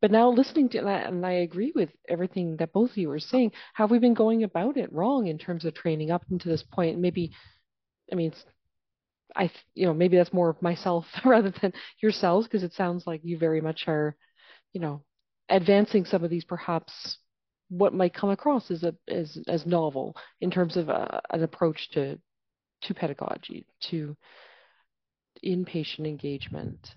[0.00, 3.18] but now listening to that, and I agree with everything that both of you are
[3.18, 6.62] saying, have we been going about it wrong in terms of training up until this
[6.62, 6.98] point?
[6.98, 7.32] Maybe,
[8.12, 8.34] I mean,
[9.34, 13.22] I, you know, maybe that's more of myself rather than yourselves, because it sounds like
[13.24, 14.14] you very much are,
[14.74, 15.02] you know,
[15.48, 17.18] advancing some of these perhaps
[17.68, 21.42] what might come across as a as as novel in terms of a, uh, an
[21.42, 22.18] approach to
[22.82, 24.16] to pedagogy to
[25.44, 26.94] inpatient engagement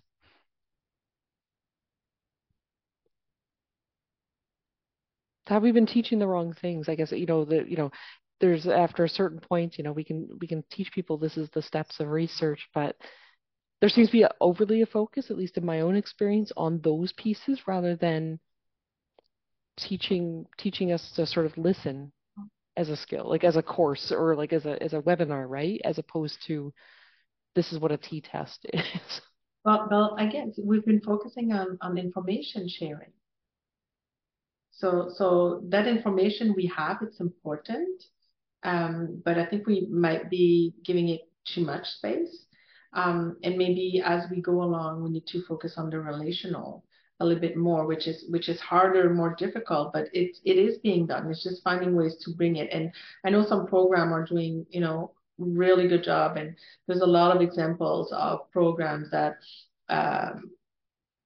[5.48, 6.90] have we been teaching the wrong things?
[6.90, 7.92] I guess you know that you know
[8.40, 11.50] there's after a certain point, you know, we can we can teach people this is
[11.54, 12.96] the steps of research, but
[13.80, 16.82] there seems to be a, overly a focus, at least in my own experience, on
[16.82, 18.40] those pieces rather than
[19.78, 22.12] teaching teaching us to sort of listen
[22.76, 25.80] as a skill, like as a course or like as a as a webinar, right?
[25.84, 26.74] As opposed to
[27.56, 29.22] this is what a t-test is.
[29.66, 33.12] Well, well, again, we've been focusing on on information sharing
[34.78, 38.04] so, so that information we have, it's important,
[38.62, 42.46] um, but I think we might be giving it too much space.
[42.94, 46.84] Um, and maybe as we go along, we need to focus on the relational
[47.20, 50.78] a little bit more, which is which is harder, more difficult, but it it is
[50.80, 51.30] being done.
[51.30, 52.70] It's just finding ways to bring it.
[52.72, 52.92] And
[53.26, 56.56] I know some program are doing, you know, really good job, and
[56.88, 59.38] there's a lot of examples of programs that
[59.90, 60.52] um,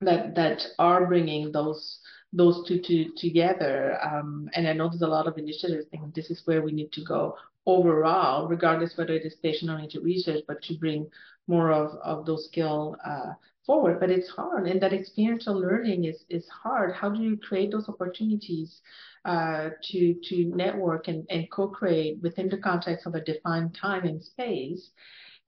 [0.01, 1.99] that that are bringing those
[2.33, 3.97] those two to, together.
[4.01, 6.91] Um, and I know there's a lot of initiatives think this is where we need
[6.93, 11.07] to go overall, regardless whether it is patient-oriented research, but to bring
[11.47, 13.33] more of, of those skills uh,
[13.65, 13.99] forward.
[13.99, 16.95] But it's hard, and that experiential learning is is hard.
[16.95, 18.81] How do you create those opportunities
[19.25, 24.23] uh, to to network and, and co-create within the context of a defined time and
[24.23, 24.89] space,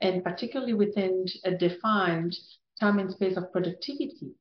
[0.01, 2.35] and particularly within a defined
[2.79, 4.35] time and space of productivity?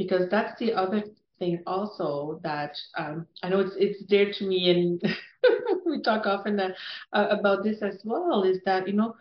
[0.00, 1.02] Because that's the other
[1.38, 5.16] thing also that um, I know it's it's dear to me, and
[5.84, 6.72] we talk often uh,
[7.12, 8.42] about this as well.
[8.42, 9.14] Is that you know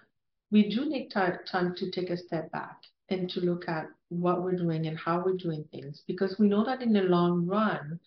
[0.51, 2.77] we do need time to take a step back
[3.09, 6.63] and to look at what we're doing and how we're doing things because we know
[6.63, 7.99] that in the long run,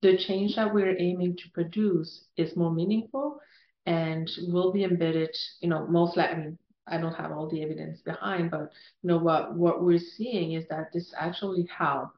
[0.00, 3.40] the change that we're aiming to produce is more meaningful
[3.86, 7.62] and will be embedded, you know, most likely, I mean, I don't have all the
[7.62, 8.70] evidence behind, but
[9.02, 12.10] you know what what we're seeing is that this actually help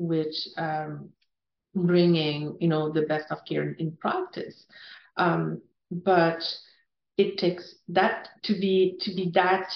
[0.00, 1.10] with um,
[1.74, 4.66] bringing you know the best of care in, in practice.
[5.16, 6.42] Um, but
[7.16, 9.68] it takes that to be to be that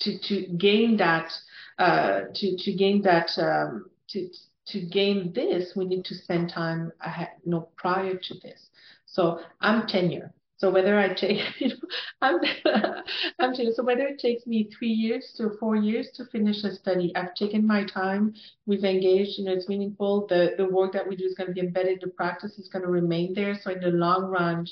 [0.00, 1.30] to to gain that
[1.78, 4.28] uh, to to gain that um, to
[4.68, 8.68] to gain this we need to spend time ahead, you know prior to this.
[9.06, 10.32] So I'm tenure.
[10.58, 11.74] So whether I take, you know,
[12.22, 12.40] I'm,
[13.38, 17.12] I'm so whether it takes me three years to four years to finish a study,
[17.14, 18.34] I've taken my time.
[18.64, 19.38] We've engaged.
[19.38, 20.26] You know, it's meaningful.
[20.28, 22.00] The the work that we do is going to be embedded.
[22.00, 23.54] The practice is going to remain there.
[23.54, 24.66] So in the long run,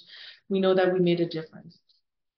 [0.49, 1.79] we know that we made a difference.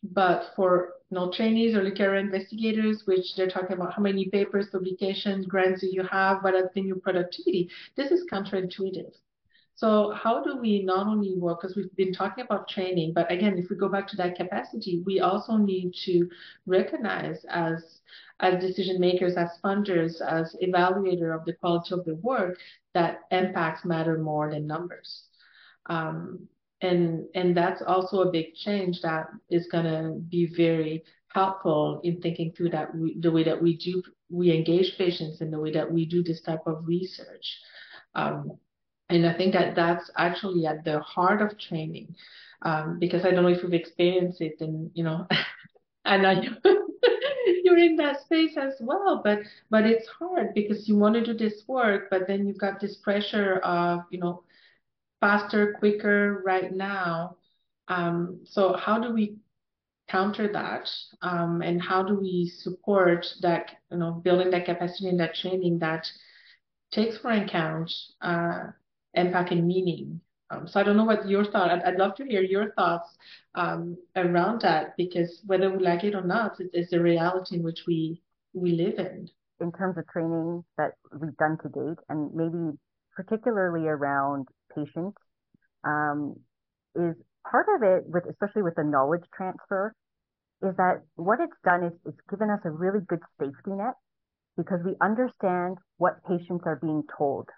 [0.03, 4.67] But for you know, trainees or career investigators, which they're talking about how many papers,
[4.71, 9.13] publications, grants do you have, what has been your productivity, this is counterintuitive.
[9.77, 13.59] So how do we not only work, because we've been talking about training, but again,
[13.59, 16.29] if we go back to that capacity, we also need to
[16.65, 18.01] recognize as
[18.41, 22.59] as decision makers, as funders, as evaluator of the quality of the work,
[22.95, 25.25] that impacts matter more than numbers.
[25.87, 26.49] Um,
[26.81, 32.23] and and that's also a big change that is going to be very helpful in
[32.23, 35.73] thinking through that we, the way that we do we engage patients in the way
[35.73, 37.59] that we do this type of research.
[38.15, 38.59] Um,
[39.09, 42.15] and I think that that's actually at the heart of training,
[42.63, 45.27] um, because I don't know if you've experienced it, and you know,
[46.05, 46.35] and I
[47.63, 49.21] you're in that space as well.
[49.23, 49.41] But
[49.71, 52.97] but it's hard because you want to do this work, but then you've got this
[52.97, 54.43] pressure of you know,
[55.21, 57.37] faster, quicker, right now.
[57.89, 59.37] Um, so how do we
[60.09, 60.89] counter that,
[61.23, 65.79] um, and how do we support that you know, building that capacity and that training
[65.81, 66.07] that
[66.93, 68.67] takes for account uh,
[69.17, 70.21] impact and meaning.
[70.51, 71.71] Um, so I don't know what your thought.
[71.71, 73.17] I'd, I'd love to hear your thoughts
[73.57, 77.63] um, around that because whether we like it or not, it, it's the reality in
[77.63, 79.29] which we we live in.
[79.61, 82.79] In terms of training that we've done to date, and maybe
[83.17, 85.17] particularly around patients,
[85.83, 86.37] um,
[86.95, 87.17] is
[87.51, 89.95] part of it with especially with the knowledge transfer
[90.63, 93.95] is that what it's done is it's given us a really good safety net
[94.57, 97.49] because we understand what patients are being told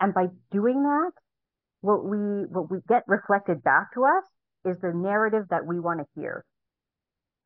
[0.00, 1.12] and by doing that,
[1.82, 4.24] what we what we get reflected back to us
[4.64, 6.44] is the narrative that we want to hear.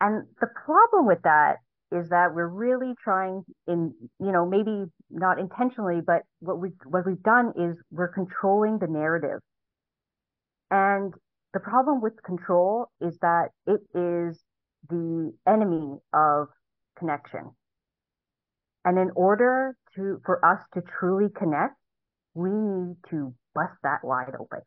[0.01, 1.57] And the problem with that
[1.93, 7.07] is that we're really trying in you know maybe not intentionally but what we what
[7.07, 9.41] we've done is we're controlling the narrative
[10.71, 11.15] and
[11.53, 14.43] the problem with control is that it is
[14.89, 16.49] the enemy of
[16.99, 17.51] connection
[18.85, 21.77] and in order to for us to truly connect
[22.35, 24.61] we need to bust that wide open.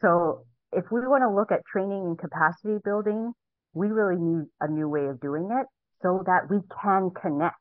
[0.00, 3.32] So if we want to look at training and capacity building,
[3.72, 5.66] we really need a new way of doing it
[6.02, 7.56] so that we can connect.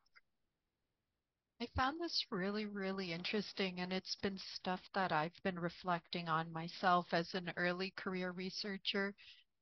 [1.61, 6.53] I found this really, really interesting, and it's been stuff that I've been reflecting on
[6.53, 9.13] myself as an early career researcher.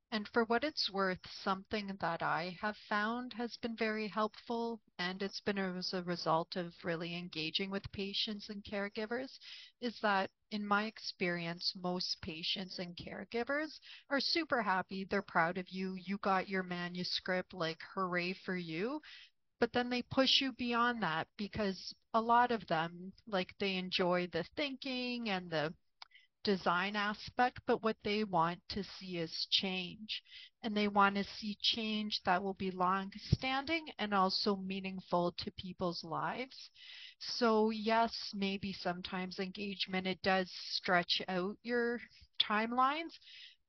[0.09, 5.21] And for what it's worth, something that I have found has been very helpful, and
[5.21, 9.37] it's been as a result of really engaging with patients and caregivers,
[9.81, 13.79] is that in my experience, most patients and caregivers
[14.09, 15.03] are super happy.
[15.03, 15.95] They're proud of you.
[15.95, 19.01] You got your manuscript, like, hooray for you.
[19.59, 24.27] But then they push you beyond that because a lot of them, like, they enjoy
[24.27, 25.73] the thinking and the
[26.43, 30.23] design aspect, but what they want to see is change.
[30.63, 35.51] And they want to see change that will be long standing and also meaningful to
[35.51, 36.69] people's lives.
[37.19, 41.99] So, yes, maybe sometimes engagement, it does stretch out your
[42.41, 43.13] timelines.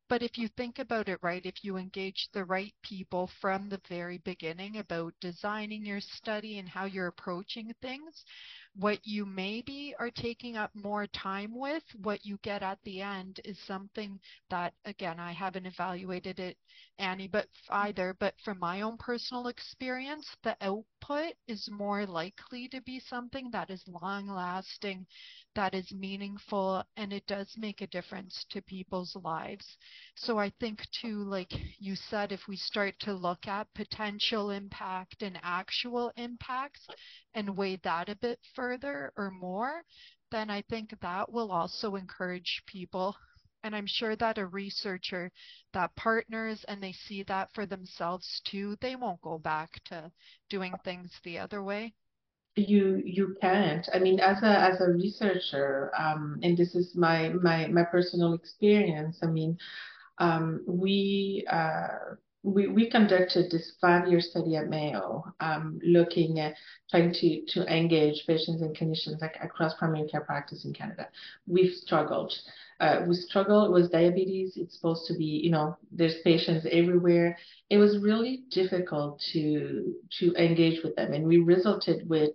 [0.09, 3.81] But if you think about it right, if you engage the right people from the
[3.91, 8.25] very beginning about designing your study and how you're approaching things,
[8.79, 13.41] what you maybe are taking up more time with, what you get at the end
[13.45, 14.21] is something
[14.51, 16.57] that, again, I haven't evaluated it,
[17.01, 22.81] Annie, but either, but from my own personal experience, the output is more likely to
[22.83, 25.07] be something that is long lasting,
[25.57, 29.67] that is meaningful, and it does make a difference to people's lives.
[30.15, 35.23] So I think, too, like you said, if we start to look at potential impact
[35.23, 36.87] and actual impacts,
[37.35, 39.83] and weigh that a bit further or more,
[40.31, 43.17] then I think that will also encourage people.
[43.63, 45.33] And I'm sure that a researcher
[45.73, 50.13] that partners and they see that for themselves too, they won't go back to
[50.49, 51.95] doing things the other way.
[52.57, 53.89] You you can't.
[53.95, 58.35] I mean, as a as a researcher, um, and this is my my my personal
[58.35, 59.19] experience.
[59.23, 59.57] I mean,
[60.19, 61.89] um, we uh,
[62.49, 66.55] we, we conducted this five-year study at Mayo, um, looking at
[66.91, 71.09] trying to, to engage patients and clinicians like, across primary care practice in Canada.
[71.47, 72.33] We've struggled.
[72.81, 74.55] Uh, we struggled with diabetes.
[74.57, 77.37] It's supposed to be, you know, there's patients everywhere.
[77.71, 82.35] It was really difficult to to engage with them, and we resulted with.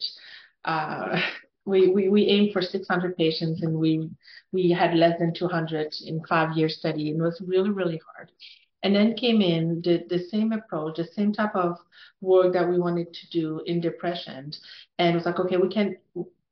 [0.66, 1.20] Uh,
[1.66, 4.10] we, we, we aimed for 600 patients and we
[4.52, 8.30] we had less than 200 in five year study and it was really really hard
[8.84, 11.78] and then came in, did the same approach, the same type of
[12.22, 14.52] work that we wanted to do in depression,
[15.00, 15.98] and was like, okay, we can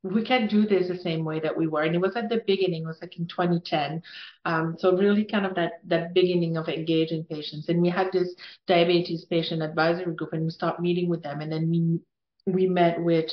[0.02, 1.82] we can't do this the same way that we were.
[1.82, 4.02] And it was at the beginning, it was like in 2010.
[4.44, 7.68] Um, so really kind of that that beginning of engaging patients.
[7.68, 8.34] And we had this
[8.66, 11.40] diabetes patient advisory group and we started meeting with them.
[11.40, 12.00] And then we
[12.52, 13.30] we met with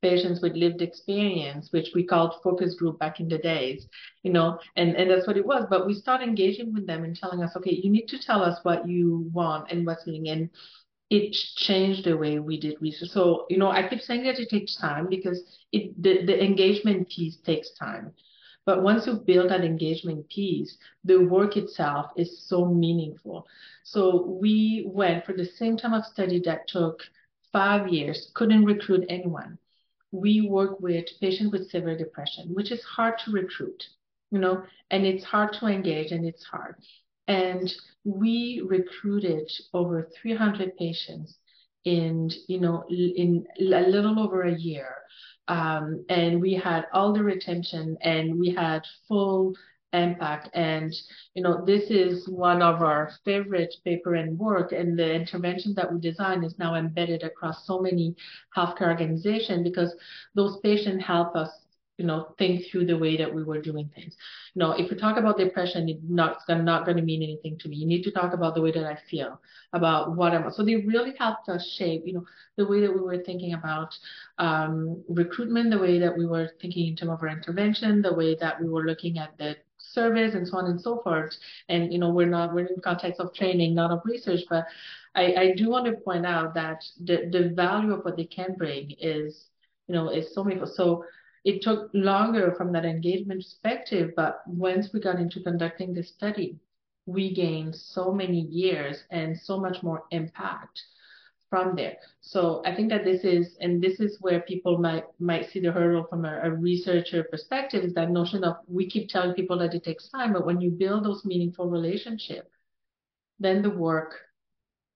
[0.00, 3.86] patients with lived experience, which we called focus group back in the days,
[4.22, 5.64] you know, and, and that's what it was.
[5.68, 8.58] But we start engaging with them and telling us, okay, you need to tell us
[8.62, 10.28] what you want and what's needing.
[10.28, 10.50] And
[11.10, 13.10] it changed the way we did research.
[13.10, 15.42] So, you know, I keep saying that it takes time because
[15.72, 18.12] it the, the engagement piece takes time.
[18.66, 23.46] But once you build that engagement piece, the work itself is so meaningful.
[23.82, 27.00] So we went for the same time of study that took
[27.50, 29.58] five years, couldn't recruit anyone
[30.10, 33.82] we work with patients with severe depression, which is hard to recruit,
[34.30, 36.76] you know, and it's hard to engage and it's hard.
[37.26, 37.70] And
[38.04, 41.36] we recruited over 300 patients
[41.84, 44.94] in, you know, in a little over a year.
[45.46, 49.54] Um, and we had all the retention and we had full
[49.92, 50.50] impact.
[50.54, 50.94] And,
[51.34, 54.72] you know, this is one of our favorite paper and work.
[54.72, 58.14] And the intervention that we design is now embedded across so many
[58.56, 59.94] healthcare organizations because
[60.34, 61.50] those patients help us
[61.98, 64.14] you know, think through the way that we were doing things.
[64.54, 67.58] You know, if we talk about depression, it's not, it's not going to mean anything
[67.58, 67.76] to me.
[67.76, 69.40] You need to talk about the way that I feel,
[69.72, 70.48] about what I'm.
[70.52, 72.24] So they really helped us shape, you know,
[72.56, 73.92] the way that we were thinking about
[74.38, 78.36] um, recruitment, the way that we were thinking in terms of our intervention, the way
[78.36, 79.56] that we were looking at the
[79.92, 81.36] surveys and so on and so forth.
[81.68, 84.66] And you know, we're not we're in context of training, not of research, but
[85.14, 88.54] I, I do want to point out that the the value of what they can
[88.54, 89.46] bring is
[89.86, 90.60] you know is so many.
[90.66, 91.04] So
[91.44, 96.58] it took longer from that engagement perspective, but once we got into conducting the study,
[97.06, 100.82] we gained so many years and so much more impact
[101.50, 101.96] from there.
[102.20, 105.72] So I think that this is, and this is where people might might see the
[105.72, 109.74] hurdle from a, a, researcher perspective, is that notion of we keep telling people that
[109.74, 112.50] it takes time, but when you build those meaningful relationships,
[113.38, 114.14] then the work,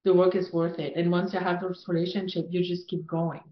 [0.05, 0.95] the work is worth it.
[0.97, 3.43] And once you have those relationships, you just keep going.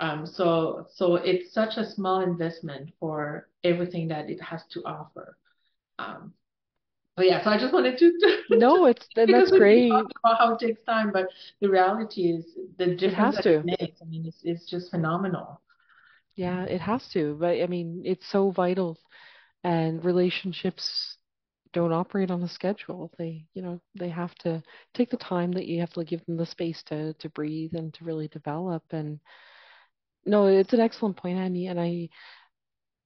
[0.00, 5.36] Um, so so it's such a small investment for everything that it has to offer.
[5.98, 6.32] Um,
[7.20, 8.12] but yeah, so I just wanted to.
[8.50, 9.92] no, it's that's great.
[9.92, 11.28] About how it takes time, but
[11.60, 12.46] the reality is
[12.78, 14.00] the difference it, it makes.
[14.00, 15.60] I mean, it's it's just phenomenal.
[16.34, 17.36] Yeah, it has to.
[17.38, 18.96] But I mean, it's so vital,
[19.64, 21.18] and relationships
[21.74, 23.12] don't operate on a schedule.
[23.18, 24.62] They, you know, they have to
[24.94, 27.92] take the time that you have to give them the space to to breathe and
[27.92, 28.82] to really develop.
[28.92, 29.20] And
[30.24, 31.66] no, it's an excellent point, Annie.
[31.66, 32.08] And I,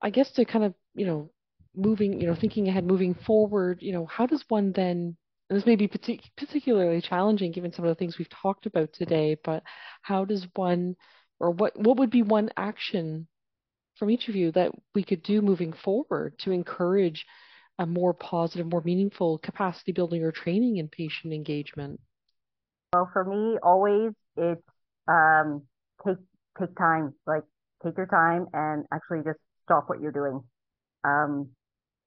[0.01, 1.31] I guess to kind of, you know,
[1.77, 5.17] moving, you know, thinking ahead, moving forward, you know, how does one then,
[5.49, 8.93] and this may be partic- particularly challenging given some of the things we've talked about
[8.93, 9.63] today, but
[10.03, 10.97] how does one,
[11.41, 13.27] or what, what would be one action
[13.97, 17.27] from each of you that we could do moving forward to encourage
[17.79, 22.01] a more positive, more meaningful capacity building or training in patient engagement?
[22.93, 24.63] Well, for me, always it's
[25.09, 25.63] um,
[26.07, 26.19] take
[26.59, 27.43] take time, like
[27.83, 30.41] take your time and actually just stop what you're doing.
[31.03, 31.51] Um,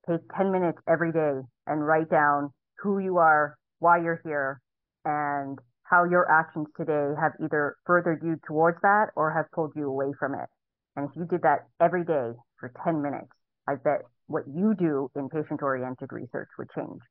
[0.10, 4.62] take 10 minutes every day and write down who you are, why you're here,
[5.06, 9.88] and how your actions today have either furthered you towards that or have pulled you
[9.88, 10.50] away from it.
[10.96, 13.32] And if you did that every day for 10 minutes,
[13.68, 17.02] I bet what you do in patient oriented research would change.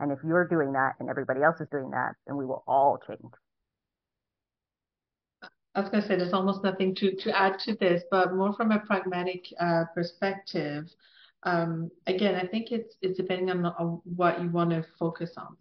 [0.00, 2.98] And if you're doing that and everybody else is doing that, then we will all
[3.06, 3.32] change.
[5.74, 8.54] I was going to say there's almost nothing to, to add to this, but more
[8.54, 10.86] from a pragmatic uh, perspective,
[11.42, 15.56] um, again, I think it's it's depending on, on what you want to focus on.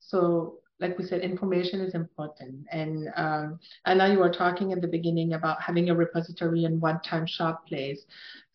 [0.00, 4.80] So, like we said, information is important, and um, I know you were talking at
[4.80, 8.04] the beginning about having a repository and one-time shop place.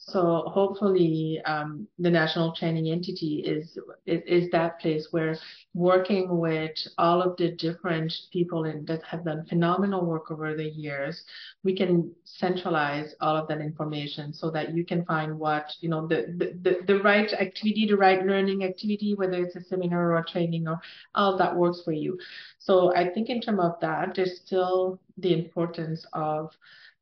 [0.06, 5.38] So hopefully, um, the national training entity is, is, is that place where
[5.74, 10.70] working with all of the different people in, that have done phenomenal work over the
[10.70, 11.24] years,
[11.64, 16.06] we can centralize all of that information so that you can find what you know
[16.06, 20.18] the the, the, the right activity, the right learning activity, whether it's a seminar or
[20.18, 20.80] a training or
[21.16, 22.20] all that works for you.
[22.60, 26.52] So I think in terms of that, there's still the importance of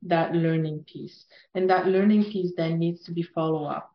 [0.04, 1.26] that learning piece.
[1.56, 3.92] And that learning piece then needs to be follow up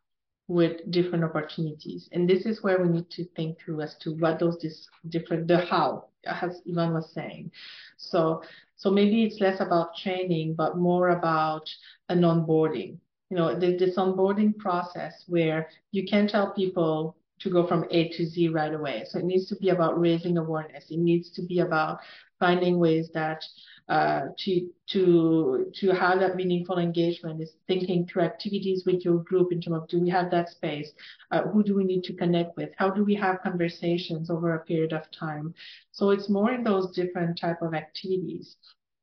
[0.48, 2.08] with different opportunities.
[2.12, 5.48] And this is where we need to think through as to what those this different
[5.48, 7.50] the how, as Yvonne was saying.
[7.96, 8.42] So
[8.76, 11.68] so maybe it's less about training, but more about
[12.08, 12.98] an onboarding.
[13.30, 18.26] You know, this onboarding process where you can tell people to go from A to
[18.26, 19.04] Z right away.
[19.06, 20.90] So it needs to be about raising awareness.
[20.90, 22.00] It needs to be about
[22.38, 23.44] finding ways that
[23.88, 29.52] uh, to to to have that meaningful engagement is thinking through activities with your group
[29.52, 30.90] in terms of do we have that space?
[31.30, 32.70] Uh, who do we need to connect with?
[32.76, 35.54] How do we have conversations over a period of time?
[35.92, 38.56] So it's more in those different type of activities.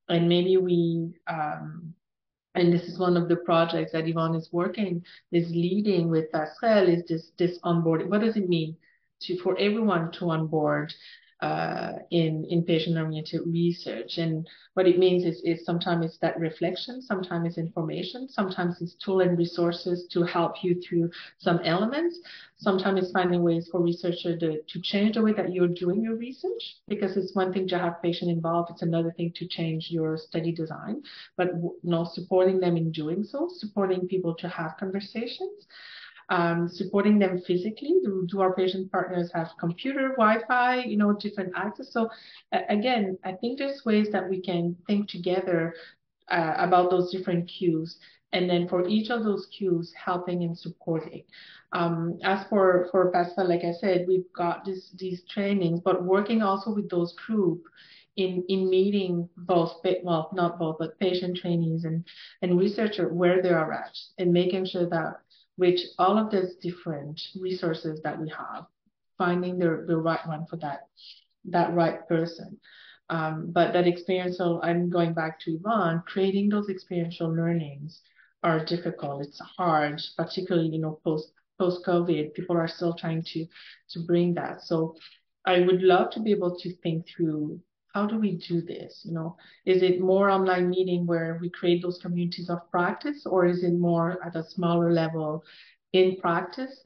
[0.09, 1.93] And maybe we um,
[2.55, 6.89] and this is one of the projects that Yvonne is working is leading with PASSERELLE
[6.89, 8.09] is this this onboarding.
[8.09, 8.75] What does it mean
[9.21, 10.93] to for everyone to onboard
[11.43, 11.91] uh,
[12.21, 14.11] in, in patient-oriented research.
[14.17, 18.95] And what it means is, is sometimes it's that reflection, sometimes it's information, sometimes it's
[19.03, 21.07] tool and resources to help you through
[21.45, 22.13] some elements.
[22.67, 26.17] Sometimes it's finding ways for researchers to, to change the way that you're doing your
[26.27, 30.17] research, because it's one thing to have patient involved, it's another thing to change your
[30.17, 30.95] study design,
[31.37, 35.67] but you know, supporting them in doing so, supporting people to have conversations
[36.29, 37.95] um, supporting them physically.
[38.03, 41.91] Do, do, our patient partners have computer, Wi-Fi, you know, different access?
[41.91, 42.09] So
[42.51, 45.73] uh, again, I think there's ways that we can think together
[46.29, 47.97] uh, about those different cues.
[48.31, 51.23] And then for each of those cues, helping and supporting.
[51.71, 56.41] Um, as for, for PASSERELLE, like I said, we've got this, these trainings, but working
[56.41, 57.63] also with those group
[58.15, 62.05] in, in meeting both, well, not both, but patient trainees and,
[62.41, 65.19] and researcher where they are at and making sure that
[65.55, 68.65] which all of these different resources that we have,
[69.17, 70.87] finding the, the right one for that,
[71.45, 72.59] that right person.
[73.09, 78.01] Um, but that experiential, I'm going back to Yvonne, creating those experiential learnings
[78.43, 79.25] are difficult.
[79.25, 83.45] It's hard, particularly, you know, post post COVID, people are still trying to
[83.91, 84.61] to bring that.
[84.63, 84.95] So
[85.45, 87.59] I would love to be able to think through
[87.93, 89.01] how do we do this?
[89.03, 93.45] You know, is it more online meeting where we create those communities of practice, or
[93.45, 95.43] is it more at a smaller level
[95.93, 96.83] in practice?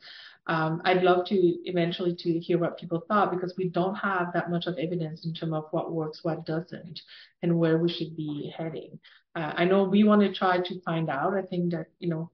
[0.47, 4.49] Um, I'd love to eventually to hear what people thought because we don't have that
[4.49, 7.01] much of evidence in terms of what works, what doesn't,
[7.41, 8.99] and where we should be heading.
[9.35, 11.33] Uh, I know we want to try to find out.
[11.33, 12.31] I think that you know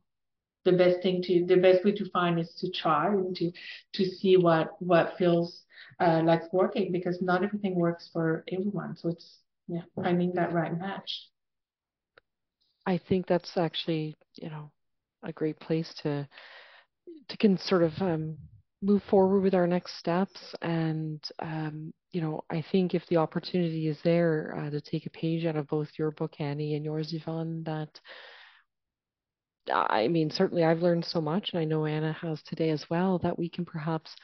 [0.65, 3.51] the best thing to the best way to find is to try and to
[3.93, 5.63] to see what what feels
[5.99, 8.95] uh, like working because not everything works for everyone.
[8.95, 11.29] So it's yeah, finding that right match.
[12.85, 14.71] I think that's actually, you know,
[15.23, 16.27] a great place to
[17.29, 18.37] to can sort of um,
[18.81, 20.53] move forward with our next steps.
[20.61, 25.11] And um, you know, I think if the opportunity is there uh, to take a
[25.11, 27.99] page out of both your book, Annie, and yours, Yvonne, that
[29.71, 33.19] I mean, certainly I've learned so much, and I know Anna has today as well,
[33.19, 34.15] that we can perhaps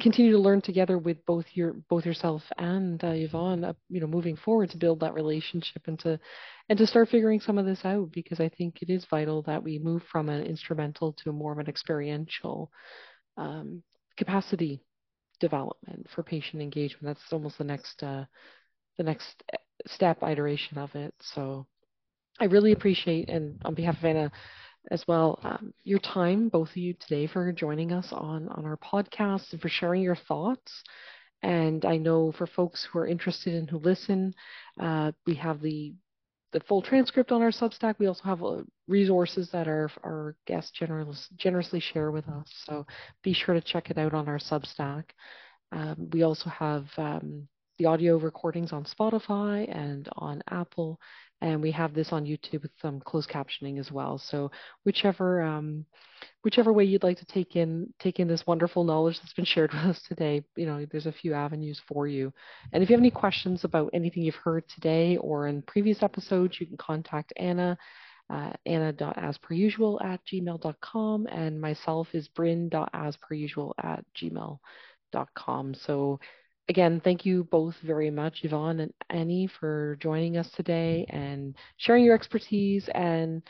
[0.00, 4.06] continue to learn together with both your both yourself and uh, Yvonne, uh, you know,
[4.06, 6.20] moving forward to build that relationship and to
[6.68, 9.62] and to start figuring some of this out because I think it is vital that
[9.62, 12.70] we move from an instrumental to more of an experiential
[13.38, 13.82] um,
[14.16, 14.82] capacity
[15.40, 17.16] development for patient engagement.
[17.16, 18.24] That's almost the next uh,
[18.98, 19.56] the next uh,
[19.86, 21.14] step iteration of it.
[21.20, 21.66] So
[22.40, 24.32] I really appreciate and on behalf of Anna
[24.90, 28.76] as well um, your time, both of you today, for joining us on, on our
[28.76, 30.82] podcast and for sharing your thoughts.
[31.42, 34.34] And I know for folks who are interested and who listen,
[34.80, 35.94] uh, we have the
[36.52, 37.94] the full transcript on our Substack.
[37.98, 42.46] We also have uh, resources that our, our guests generous, generously share with us.
[42.66, 42.86] So
[43.22, 45.04] be sure to check it out on our Substack.
[45.72, 47.48] Um, we also have um,
[47.78, 50.98] the audio recordings on Spotify and on Apple,
[51.40, 54.18] and we have this on YouTube with some closed captioning as well.
[54.18, 54.50] So
[54.84, 55.86] whichever um,
[56.42, 59.72] whichever way you'd like to take in take in this wonderful knowledge that's been shared
[59.74, 62.32] with us today, you know, there's a few avenues for you.
[62.72, 66.60] And if you have any questions about anything you've heard today or in previous episodes,
[66.60, 67.76] you can contact Anna.
[68.30, 75.74] Uh, anna.asperusual at gmail.com and myself is bryn.asperusual at gmail.com.
[75.74, 76.18] So
[76.68, 82.04] again, thank you both very much, Yvonne and Annie, for joining us today and sharing
[82.04, 83.42] your expertise and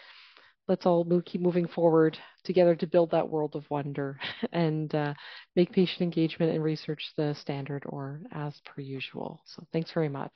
[0.69, 4.19] let's all move, keep moving forward together to build that world of wonder
[4.53, 5.15] and uh,
[5.57, 9.41] make patient engagement and research the standard or as per usual.
[9.45, 10.33] So thanks very much.